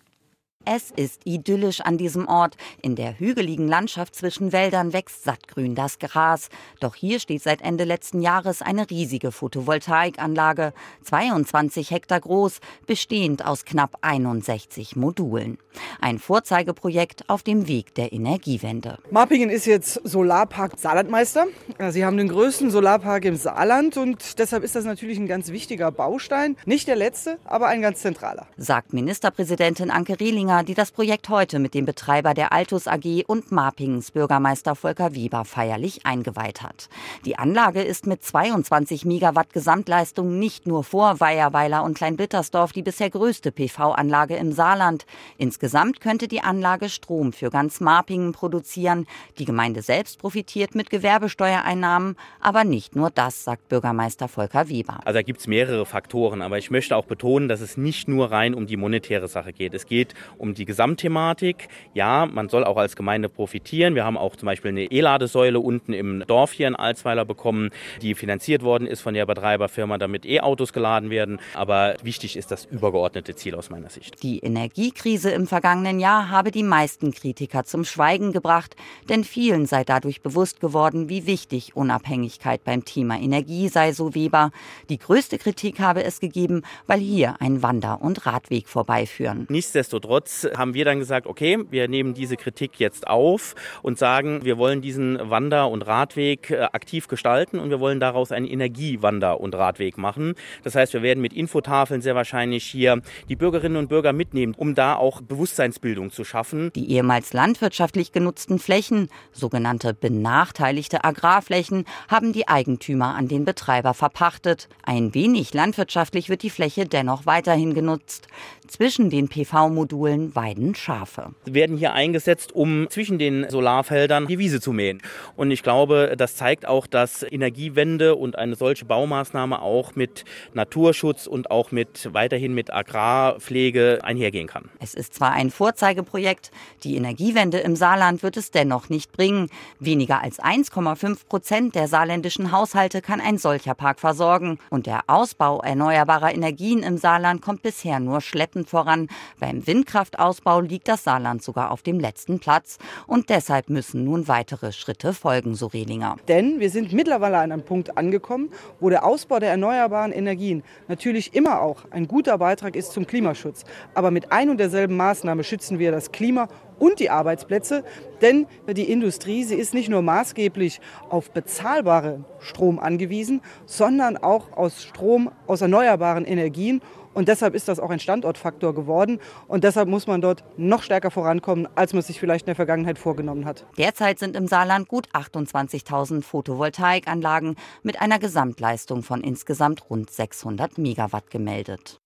Es 0.71 0.91
ist 0.91 1.23
idyllisch 1.25 1.81
an 1.81 1.97
diesem 1.97 2.29
Ort. 2.29 2.59
In 2.83 2.95
der 2.95 3.19
hügeligen 3.19 3.67
Landschaft 3.67 4.15
zwischen 4.15 4.53
Wäldern 4.53 4.93
wächst 4.93 5.25
sattgrün 5.25 5.75
das 5.75 5.99
Gras. 5.99 6.51
Doch 6.79 6.95
hier 6.95 7.21
steht 7.21 7.43
seit 7.43 7.63
Ende 7.63 7.85
letzten 7.85 8.21
Jahres 8.21 8.61
eine 8.61 8.91
riesige 8.91 9.33
Photovoltaikanlage, 9.33 10.75
22 11.05 11.91
Hektar 11.91 12.21
groß, 12.21 12.59
bestehend 12.87 13.47
aus 13.47 13.65
knapp 13.65 13.97
61 14.03 14.95
Modulen. 14.95 15.57
Ein 16.03 16.19
Vorzeigeprojekt 16.19 17.31
auf 17.31 17.43
dem 17.43 17.67
Weg 17.67 17.95
der 17.95 18.13
Energiewende. 18.13 18.99
Marpingen 19.11 19.49
ist 19.49 19.65
jetzt 19.65 20.03
Solarpark 20.05 20.79
Saarlandmeister. 20.79 21.47
Sie 21.89 22.05
haben 22.05 22.19
den 22.19 22.29
größten 22.29 22.71
Solarpark 22.71 23.25
im 23.25 23.37
Saarland 23.37 23.97
und 23.97 24.39
deshalb 24.39 24.65
ist 24.65 24.77
das 24.77 24.85
natürlich 24.85 25.19
ein 25.19 25.29
ganz 25.29 25.49
wichtiger 25.49 25.91
Baustein. 25.91 26.57
Nicht 26.67 26.89
der 26.89 26.97
letzte, 26.97 27.39
aber 27.47 27.69
ein 27.69 27.81
ganz 27.81 28.01
zentraler. 28.01 28.49
Sagt 28.59 28.93
Ministerpräsidentin 28.93 29.91
Anke 29.91 30.21
Rehlinger 30.49 30.65
die 30.65 30.75
das 30.75 30.93
Projekt 30.93 31.29
heute 31.29 31.59
mit 31.59 31.75
dem 31.75 31.85
Betreiber 31.85 32.33
der 32.33 32.53
Altus 32.53 32.89
AG 32.89 33.25
und 33.27 33.53
Marpings 33.53 34.11
Bürgermeister 34.13 34.75
Volker 34.75 35.15
Wieber 35.15 35.45
feierlich 35.45 36.07
eingeweiht 36.07 36.63
hat. 36.63 36.89
Die 37.25 37.37
Anlage 37.37 37.83
ist 37.83 38.07
mit 38.07 38.23
22 38.25 39.05
Megawatt 39.05 39.53
Gesamtleistung 39.53 40.39
nicht 40.39 40.67
nur 40.67 40.85
vor 40.85 41.21
Weierweiler 41.21 41.85
und 41.85 41.97
Kleinbittersdorf 41.97 42.73
die 42.73 42.83
bisher 42.83 43.11
größte 43.11 43.53
PV-Anlage 43.53 44.37
im 44.37 44.53
Saarland. 44.53 45.05
Insgesamt 45.37 46.01
könnte 46.01 46.29
die 46.29 46.41
Anlage 46.41 46.89
Strom 46.89 47.33
für 47.33 47.51
ganz 47.51 47.81
Marpingen 47.81 48.33
produzieren. 48.33 49.07
Die 49.39 49.45
Gemeinde 49.45 49.83
selbst 49.83 50.19
profitiert 50.19 50.75
mit 50.75 50.89
Gewerbesteuereinnahmen, 50.89 52.17
aber 52.41 52.65
nicht 52.65 52.97
nur 52.97 53.11
das, 53.11 53.45
sagt 53.45 53.69
Bürgermeister 53.69 54.29
Volker 54.29 54.69
Wieber. 54.69 55.01
Also 55.05 55.19
da 55.19 55.23
gibt 55.23 55.41
es 55.41 55.47
mehrere 55.47 55.85
Faktoren, 55.85 56.41
aber 56.41 56.57
ich 56.59 56.71
möchte 56.71 56.97
auch 56.97 57.05
betonen, 57.07 57.49
dass 57.49 57.61
es 57.61 57.77
nicht 57.77 58.09
nur 58.09 58.31
rein 58.31 58.55
um 58.55 58.67
die 58.67 58.77
monetäre 58.77 59.29
Sache 59.29 59.53
geht. 59.53 59.75
Es 59.75 59.87
geht 59.87 60.15
um 60.39 60.55
die 60.55 60.65
Gesamtthematik. 60.65 61.69
Ja, 61.95 62.27
man 62.27 62.49
soll 62.49 62.65
auch 62.65 62.77
als 62.77 62.97
Gemeinde 62.97 63.29
profitieren. 63.29 63.95
Wir 63.95 64.05
haben 64.05 64.17
auch 64.17 64.37
zum 64.37 64.47
Beispiel 64.47 64.71
eine 64.71 64.85
E-Ladesäule 64.85 65.61
unten 65.61 65.93
im 65.93 66.25
Dorf 66.27 66.53
hier 66.53 66.69
in 66.69 66.77
Alsweiler 66.77 67.25
bekommen, 67.25 67.71
die 68.03 68.15
finanziert 68.15 68.63
worden 68.63 68.87
ist 68.87 69.01
von 69.01 69.15
der 69.15 69.27
Betreiberfirma, 69.27 69.99
damit 69.99 70.25
E-Autos 70.25 70.73
geladen 70.73 71.11
werden. 71.11 71.41
Aber 71.55 71.97
wichtig 72.03 72.37
ist 72.37 72.51
das 72.51 72.65
übergeordnete 72.65 73.35
Ziel 73.35 73.55
aus 73.55 73.71
meiner 73.71 73.91
Sicht. 73.91 74.23
Die 74.23 74.39
Energiekrise 74.39 75.31
im 75.31 75.47
vergangenen 75.47 76.01
Jahr 76.01 76.31
habe 76.31 76.51
die 76.51 76.63
meisten 76.63 77.13
Kritiker 77.13 77.65
zum 77.65 77.85
Schweigen 77.85 78.33
gebracht, 78.33 78.77
denn 79.09 79.25
vielen 79.25 79.67
sei 79.67 79.85
dadurch 79.85 80.23
bewusst 80.23 80.61
geworden, 80.61 81.09
wie 81.09 81.27
wichtig 81.27 81.77
Unabhängigkeit 81.77 82.65
beim 82.65 82.85
Thema 82.85 83.19
Energie 83.19 83.69
sei, 83.69 83.93
so 83.93 84.15
Weber. 84.15 84.51
Die 84.89 84.99
größte 84.99 85.39
Kritik 85.39 85.81
habe 85.81 86.05
es 86.05 86.21
gegeben, 86.21 86.63
weil 86.87 87.01
hier 87.01 87.37
ein 87.41 87.63
Wander- 87.63 88.01
und 88.03 88.27
Radweg 88.27 88.69
vorbeiführen. 88.69 89.47
Nichtsdestotrotz 89.49 90.28
Nichtsdestotrotz 90.29 90.59
haben 90.59 90.75
wir 90.75 90.85
dann 90.85 90.99
gesagt, 90.99 91.27
okay, 91.27 91.59
wir 91.71 91.89
nehmen 91.89 92.13
diese 92.15 92.37
Kritik 92.37 92.79
jetzt 92.79 93.07
auf 93.07 93.55
und 93.83 93.99
sagen, 93.99 94.45
wir 94.45 94.59
wollen 94.59 94.83
diesen 94.83 95.19
Wander- 95.31 95.71
und 95.71 95.83
Radweg 95.83 96.51
äh, 96.51 96.69
aktiv 96.73 97.09
gestalten 97.09 97.59
und 97.59 97.71
wir 97.71 97.81
wollen 97.81 97.99
daraus 97.99 98.31
einen 98.31 98.47
Energiewander- 98.47 99.41
und 99.41 99.55
Radweg 99.55 99.97
machen. 99.97 100.35
Das 100.65 100.75
heißt, 100.75 100.93
wir 100.93 101.03
werden 101.03 101.21
mit 101.21 101.33
Infotafeln 101.33 102.03
sehr 102.03 102.15
wahrscheinlich 102.15 102.65
hier 102.65 103.01
die 103.29 103.37
Bürgerinnen 103.37 103.77
und 103.77 103.89
Bürger 103.89 104.13
mitnehmen, 104.13 104.55
um 104.57 104.75
da 104.75 104.97
auch 104.97 105.23
Bewusstseinsbildung 105.23 106.13
zu 106.13 106.25
schaffen. 106.25 106.71
Die 106.75 106.93
ehemals 106.93 107.33
landwirtschaftlich 107.33 108.13
genutzten 108.13 108.59
Flächen, 108.59 109.09
sogenannte 109.33 109.95
benachteiligte 109.95 111.05
Agrarflächen, 111.05 111.85
haben 112.09 112.33
die 112.33 112.49
Eigentümer 112.49 113.15
an 113.15 113.29
den 113.29 113.45
Betreiber 113.45 113.95
verpachtet. 113.95 114.69
Ein 114.83 115.15
wenig 115.15 115.55
landwirtschaftlich 115.55 116.29
wird 116.29 116.43
die 116.43 116.51
Fläche 116.51 116.85
dennoch 116.85 117.25
weiterhin 117.25 117.73
genutzt. 117.73 118.29
Zwischen 118.69 119.09
den 119.09 119.29
PV-Modulen 119.29 120.35
weiden 120.35 120.75
Schafe. 120.75 121.35
Sie 121.47 121.55
werden 121.55 121.79
hier 121.79 121.95
eingesetzt, 121.95 122.53
um 122.53 122.87
zwischen 122.91 123.19
den 123.19 123.49
Solarfeldern 123.49 124.27
die 124.27 124.39
Wiese 124.39 124.61
zu 124.61 124.73
mähen. 124.73 125.01
Und 125.37 125.51
ich 125.51 125.63
glaube, 125.63 126.15
das 126.19 126.37
zeigt 126.37 126.67
auch, 126.67 126.87
dass 126.87 127.23
Energiewende 127.23 128.15
und 128.15 128.37
eine 128.37 128.57
solche 128.57 128.85
Baumaßnahme 128.85 129.63
auch 129.63 129.97
mit 129.97 130.27
Naturschutz 130.53 131.27
und 131.27 131.51
auch 131.51 131.73
mit 131.73 132.11
weiterhin 132.13 132.55
mit 132.55 132.73
Agrarpflege 132.73 134.01
einhergehen 134.03 134.47
kann. 134.47 134.69
Es 134.81 134.93
ist 134.93 135.15
zwar 135.15 135.33
ein 135.33 135.51
Vorzeigeprojekt, 135.51 136.51
die 136.85 136.97
Energiewende 136.97 137.59
im 137.59 137.75
Saarland 137.75 138.23
wird 138.23 138.37
es 138.37 138.51
dennoch 138.51 138.91
nicht 138.91 139.13
bringen. 139.13 139.49
Weniger 139.81 140.23
als 140.23 140.39
1,5 140.41 141.27
Prozent 141.29 141.75
der 141.75 141.89
saarländischen 141.89 142.53
Haushalte 142.53 143.01
kann 143.01 143.21
ein 143.21 143.39
solcher 143.39 143.75
Park 143.75 143.99
versorgen. 143.99 144.59
Und 144.69 144.87
der 144.87 145.05
Ausbau 145.07 145.61
erneuerbarer 145.63 146.35
Energien 146.35 146.83
im 146.83 146.99
Saarland 146.99 147.41
kommt 147.41 147.63
bisher 147.63 147.99
nur 147.99 148.21
schleppend 148.21 148.58
voran. 148.65 149.09
Beim 149.39 149.67
Windkraft 149.67 149.99
Windkraftausbau 149.99 150.61
liegt 150.61 150.89
das 150.89 151.05
Saarland 151.05 151.43
sogar 151.43 151.71
auf 151.71 151.83
dem 151.83 151.99
letzten 151.99 152.39
Platz. 152.39 152.79
Und 153.07 153.31
deshalb 153.31 153.69
müssen 153.69 154.05
nun 154.05 154.29
weitere 154.29 154.73
Schritte 154.73 155.13
folgen, 155.13 155.55
so 155.55 155.67
Rehlinger. 155.67 156.17
Denn 156.29 156.61
wir 156.61 156.71
sind 156.71 156.93
mittlerweile 156.93 157.39
an 157.39 157.53
einem 157.53 157.65
Punkt 157.65 157.97
angekommen, 157.97 158.51
wo 158.81 158.91
der 158.91 159.05
Ausbau 159.05 159.39
der 159.39 159.51
erneuerbaren 159.51 160.13
Energien 160.13 160.63
natürlich 160.87 161.35
immer 161.35 161.61
auch 161.61 161.85
ein 161.91 162.07
guter 162.07 162.39
Beitrag 162.39 162.77
ist 162.77 162.93
zum 162.93 163.07
Klimaschutz. 163.07 163.65
Aber 163.95 164.11
mit 164.11 164.31
ein 164.33 164.51
und 164.51 164.59
derselben 164.59 164.97
Maßnahme 164.97 165.45
schützen 165.45 165.79
wir 165.79 165.91
das 165.91 166.13
Klima 166.13 166.49
und 166.79 167.01
die 167.01 167.11
Arbeitsplätze. 167.11 167.85
Denn 168.21 168.47
die 168.69 168.91
Industrie, 168.91 169.45
sie 169.45 169.55
ist 169.55 169.75
nicht 169.75 169.89
nur 169.89 170.03
maßgeblich 170.03 170.81
auf 171.09 171.31
bezahlbare 171.31 172.25
Strom 172.41 172.79
angewiesen, 172.79 173.41
sondern 173.67 174.17
auch 174.17 174.57
aus 174.57 174.83
Strom 174.83 175.31
aus 175.47 175.61
erneuerbaren 175.61 176.25
Energien. 176.25 176.81
Und 177.19 177.27
deshalb 177.27 177.57
ist 177.57 177.67
das 177.67 177.81
auch 177.81 177.91
ein 177.91 177.99
Standortfaktor 177.99 178.73
geworden. 178.77 179.19
Und 179.49 179.65
deshalb 179.65 179.89
muss 179.89 180.07
man 180.07 180.21
dort 180.21 180.45
noch 180.57 180.85
stärker 180.85 181.11
vorankommen, 181.11 181.67
als 181.75 181.93
man 181.93 182.01
sich 182.01 182.21
vielleicht 182.21 182.45
in 182.45 182.51
der 182.51 182.55
Vergangenheit 182.55 182.97
vorgenommen 182.97 183.45
hat. 183.45 183.67
Derzeit 183.77 184.21
sind 184.21 184.37
im 184.37 184.47
Saarland 184.47 184.87
gut 184.87 185.09
28.000 185.15 186.23
Photovoltaikanlagen 186.23 187.57
mit 187.83 188.01
einer 188.01 188.21
Gesamtleistung 188.21 189.03
von 189.03 189.23
insgesamt 189.23 189.91
rund 189.91 190.13
600 190.13 190.79
Megawatt 190.79 191.29
gemeldet. 191.29 191.99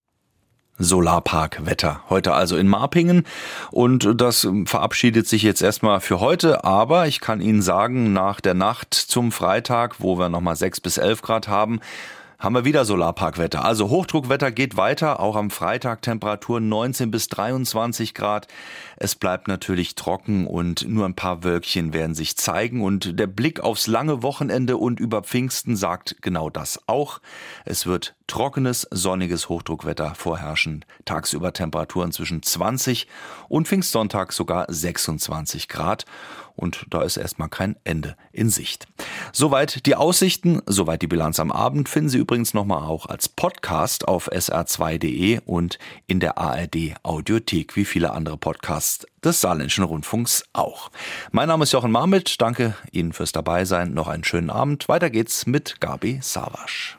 Solarparkwetter. 0.78 2.00
Heute 2.08 2.32
also 2.32 2.56
in 2.56 2.66
Marpingen. 2.66 3.26
Und 3.70 4.18
das 4.18 4.48
verabschiedet 4.64 5.28
sich 5.28 5.42
jetzt 5.42 5.60
erstmal 5.60 6.00
für 6.00 6.20
heute. 6.20 6.64
Aber 6.64 7.06
ich 7.06 7.20
kann 7.20 7.42
Ihnen 7.42 7.60
sagen, 7.60 8.14
nach 8.14 8.40
der 8.40 8.54
Nacht 8.54 8.94
zum 8.94 9.30
Freitag, 9.30 9.96
wo 10.00 10.18
wir 10.18 10.30
nochmal 10.30 10.56
6 10.56 10.80
bis 10.80 10.96
11 10.96 11.20
Grad 11.20 11.48
haben, 11.48 11.80
haben 12.42 12.56
wir 12.56 12.64
wieder 12.64 12.84
Solarparkwetter. 12.84 13.64
Also 13.64 13.88
Hochdruckwetter 13.88 14.50
geht 14.50 14.76
weiter, 14.76 15.20
auch 15.20 15.36
am 15.36 15.50
Freitag 15.50 16.02
Temperaturen 16.02 16.68
19 16.68 17.12
bis 17.12 17.28
23 17.28 18.14
Grad. 18.14 18.48
Es 18.96 19.14
bleibt 19.14 19.46
natürlich 19.46 19.94
trocken 19.94 20.48
und 20.48 20.88
nur 20.88 21.06
ein 21.06 21.14
paar 21.14 21.44
Wölkchen 21.44 21.92
werden 21.92 22.16
sich 22.16 22.36
zeigen 22.36 22.82
und 22.82 23.16
der 23.20 23.28
Blick 23.28 23.60
aufs 23.60 23.86
lange 23.86 24.24
Wochenende 24.24 24.76
und 24.76 24.98
über 24.98 25.22
Pfingsten 25.22 25.76
sagt 25.76 26.16
genau 26.20 26.50
das 26.50 26.80
auch. 26.88 27.20
Es 27.64 27.86
wird 27.86 28.16
trockenes, 28.26 28.88
sonniges 28.90 29.48
Hochdruckwetter 29.48 30.16
vorherrschen. 30.16 30.84
Tagsüber 31.04 31.52
Temperaturen 31.52 32.10
zwischen 32.10 32.42
20 32.42 33.06
und 33.48 33.68
Pfingstsonntag 33.68 34.32
sogar 34.32 34.66
26 34.68 35.68
Grad 35.68 36.06
und 36.56 36.86
da 36.90 37.02
ist 37.02 37.16
erstmal 37.16 37.48
kein 37.48 37.76
Ende 37.84 38.16
in 38.32 38.50
Sicht. 38.50 38.86
Soweit 39.32 39.86
die 39.86 39.94
Aussichten, 39.94 40.62
soweit 40.66 41.02
die 41.02 41.06
Bilanz 41.06 41.40
am 41.40 41.52
Abend 41.52 41.88
finden 41.88 42.08
Sie 42.08 42.18
übrigens 42.18 42.54
nochmal 42.54 42.84
auch 42.84 43.06
als 43.06 43.28
Podcast 43.28 44.08
auf 44.08 44.30
sr2.de 44.30 45.40
und 45.44 45.78
in 46.06 46.20
der 46.20 46.38
ARD 46.38 46.94
Audiothek, 47.02 47.76
wie 47.76 47.84
viele 47.84 48.12
andere 48.12 48.36
Podcasts 48.36 49.06
des 49.24 49.40
Saarländischen 49.40 49.84
Rundfunks 49.84 50.44
auch. 50.52 50.90
Mein 51.30 51.48
Name 51.48 51.64
ist 51.64 51.72
Jochen 51.72 51.92
Marmit, 51.92 52.40
danke 52.40 52.74
Ihnen 52.90 53.12
fürs 53.12 53.32
Dabeisein, 53.32 53.94
noch 53.94 54.08
einen 54.08 54.24
schönen 54.24 54.50
Abend. 54.50 54.88
Weiter 54.88 55.10
geht's 55.10 55.46
mit 55.46 55.80
Gabi 55.80 56.18
Savasch. 56.22 56.90